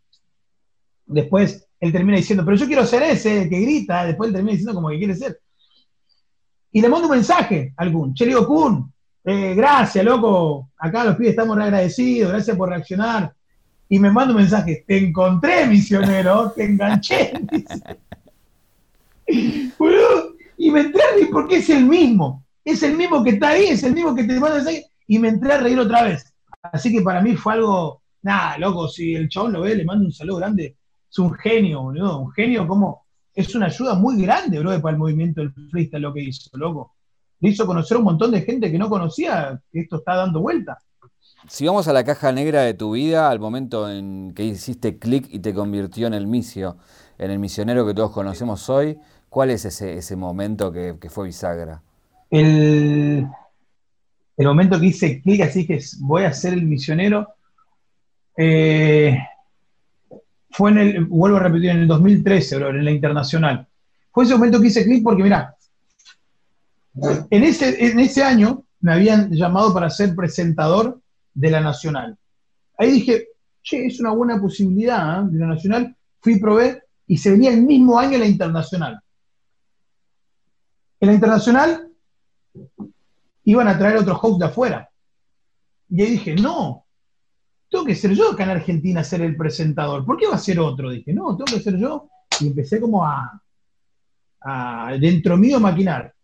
[1.04, 4.74] después, él termina diciendo, pero yo quiero ser ese que grita, después él termina diciendo
[4.74, 5.38] como que quiere ser
[6.72, 8.14] y le mando un mensaje a algún.
[8.14, 8.92] Che, digo, Kun,
[9.24, 13.34] eh, gracias, loco, acá los pibes estamos agradecidos, gracias por reaccionar.
[13.88, 17.32] Y me manda un mensaje, te encontré, misionero, te enganché.
[20.58, 23.66] y me entré a reír porque es el mismo, es el mismo que está ahí,
[23.66, 26.32] es el mismo que te manda mensaje, y me entré a reír otra vez.
[26.62, 30.04] Así que para mí fue algo, nada, loco, si el chabón lo ve, le mando
[30.04, 30.76] un saludo grande,
[31.10, 33.05] es un genio, boludo, un genio como,
[33.36, 36.96] es una ayuda muy grande, bro, para el movimiento del freestyle lo que hizo, loco
[37.40, 40.40] le hizo conocer a un montón de gente que no conocía que esto está dando
[40.40, 40.78] vuelta.
[41.48, 45.28] Si vamos a la caja negra de tu vida, al momento en que hiciste clic
[45.30, 46.76] y te convirtió en el misio,
[47.18, 51.82] en el misionero que todos conocemos hoy, ¿cuál es ese, momento que, fue bisagra?
[52.30, 53.28] El,
[54.36, 57.28] el momento que hice clic, así que voy a ser el misionero,
[58.36, 59.16] eh,
[60.56, 63.68] fue en el, vuelvo a repetir, en el 2013, bro, en la internacional.
[64.10, 65.54] Fue ese momento que hice clic porque, mira,
[67.28, 70.98] en ese, en ese año me habían llamado para ser presentador
[71.34, 72.16] de la Nacional.
[72.78, 73.28] Ahí dije,
[73.62, 75.26] che, es una buena posibilidad ¿eh?
[75.28, 75.94] de la Nacional.
[76.22, 78.98] Fui, probé y se venía el mismo año la Internacional.
[81.00, 81.86] En la Internacional
[83.44, 84.88] iban a traer otros hosts de afuera.
[85.90, 86.85] Y ahí dije, no,
[87.70, 90.04] tengo que ser yo acá en Argentina ser el presentador.
[90.04, 90.90] ¿Por qué va a ser otro?
[90.90, 92.08] Dije, no, tengo que ser yo.
[92.40, 93.40] Y empecé como a,
[94.40, 96.14] a dentro mío maquinar.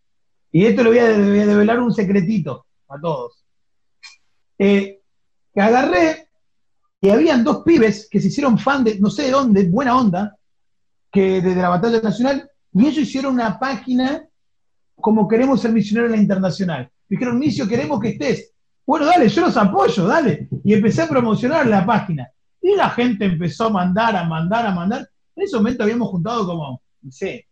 [0.50, 3.44] Y esto le voy a, develar un secretito a todos.
[4.58, 5.00] Eh,
[5.52, 6.28] que agarré
[7.00, 10.36] y habían dos pibes que se hicieron fan de, no sé de dónde, buena onda,
[11.10, 14.24] que desde la batalla nacional, y ellos hicieron una página
[14.94, 16.90] como queremos ser misioneros en la internacional.
[17.08, 18.51] Dijeron, Micio, queremos que estés.
[18.86, 20.48] Bueno, dale, yo los apoyo, dale.
[20.64, 22.28] Y empecé a promocionar la página.
[22.60, 25.08] Y la gente empezó a mandar, a mandar, a mandar.
[25.34, 27.46] En ese momento habíamos juntado como, no sé,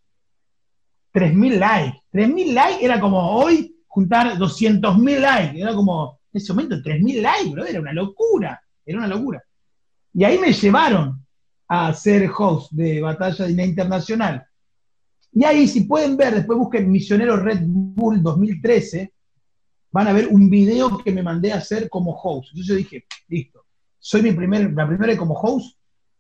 [1.12, 1.98] 3.000 likes.
[2.12, 5.60] 3.000 likes era como hoy juntar 200.000 likes.
[5.60, 8.60] Era como, en ese momento, 3.000 likes, bro, era una locura.
[8.84, 9.42] Era una locura.
[10.12, 11.24] Y ahí me llevaron
[11.68, 14.44] a ser host de Batalla de Internacional.
[15.32, 19.12] Y ahí, si pueden ver, después busquen Misionero Red Bull 2013,
[19.92, 22.50] van a ver un video que me mandé a hacer como host.
[22.50, 23.64] Entonces dije, listo,
[23.98, 25.76] soy mi primer, la primera como host,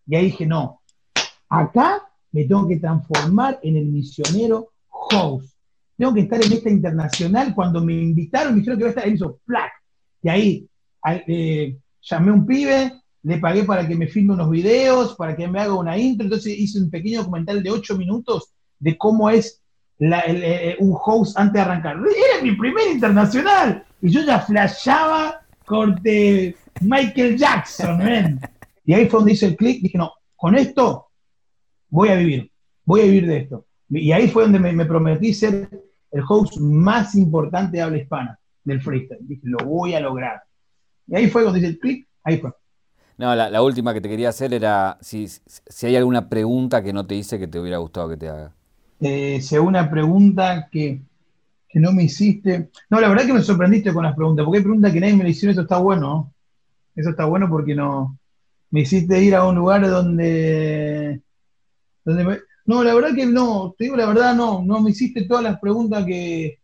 [0.06, 0.80] y ahí dije, no,
[1.48, 2.02] acá
[2.32, 5.54] me tengo que transformar en el misionero host.
[5.96, 7.54] Tengo que estar en esta internacional.
[7.54, 9.72] Cuando me invitaron, me dijeron que iba a estar, ahí hizo plac.
[10.22, 10.68] Y ahí
[11.26, 12.92] eh, llamé a un pibe,
[13.22, 16.24] le pagué para que me filme unos videos, para que me haga una intro.
[16.24, 19.62] Entonces hice un pequeño documental de ocho minutos de cómo es
[20.00, 21.96] eh, un host antes de arrancar.
[21.96, 23.84] Era mi primer internacional.
[24.00, 28.40] Y yo ya flashaba corte Michael Jackson,
[28.84, 29.82] Y ahí fue donde hice el clic.
[29.82, 31.08] Dije, no, con esto
[31.88, 32.50] voy a vivir.
[32.84, 33.66] Voy a vivir de esto.
[33.90, 35.68] Y ahí fue donde me, prometí ser
[36.10, 39.20] el host más importante de habla hispana del freestyle.
[39.22, 40.42] Dije, lo voy a lograr.
[41.06, 42.52] Y ahí fue cuando hice el clic, ahí fue.
[43.18, 47.06] No, la, última que te quería hacer era si, si, hay alguna pregunta que no
[47.06, 48.54] te hice que te hubiera gustado que te haga.
[49.00, 51.00] Eh, una pregunta que,
[51.74, 52.70] no me hiciste.
[52.90, 55.28] No, la verdad que me sorprendiste con las preguntas, porque hay preguntas que nadie me
[55.28, 56.32] hicieron, eso está bueno.
[56.94, 58.18] Eso está bueno porque no.
[58.70, 61.22] Me hiciste ir a un lugar donde.
[62.04, 65.42] donde no, la verdad que no, te digo la verdad, no, no me hiciste todas
[65.42, 66.58] las preguntas que,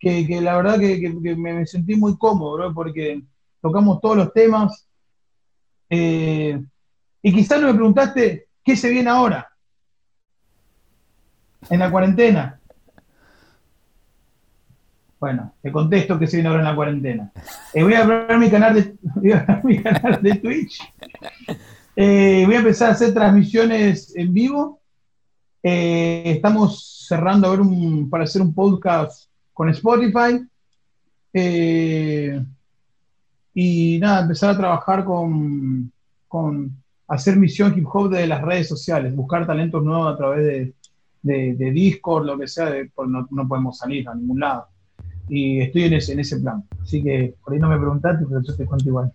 [0.00, 3.22] la verdad que, me sentí muy cómodo, porque
[3.60, 4.86] tocamos todos los temas.
[5.88, 6.60] Eh,
[7.22, 9.49] y quizás no me preguntaste qué se viene ahora,
[11.68, 12.58] en la cuarentena.
[15.18, 17.32] Bueno, te contesto que se viene ahora en la cuarentena.
[17.74, 18.96] Eh, voy a abrir mi canal de,
[19.64, 20.80] mi canal de Twitch.
[21.94, 24.80] Eh, voy a empezar a hacer transmisiones en vivo
[25.62, 27.54] eh, estamos cerrando
[28.08, 30.40] para hacer un podcast con Spotify.
[33.52, 35.92] Y nada, empezar a trabajar con,
[36.28, 40.74] con, hacer misión hip hop de las redes sociales, buscar talentos nuevos a través de,
[41.22, 44.66] de, Discord, lo que sea, pues no, no, podemos salir a ningún lado.
[45.28, 46.64] Y estoy en ese, en ese plan.
[46.82, 49.12] Así que por ahí no me preguntaste, pero yo te cuento igual.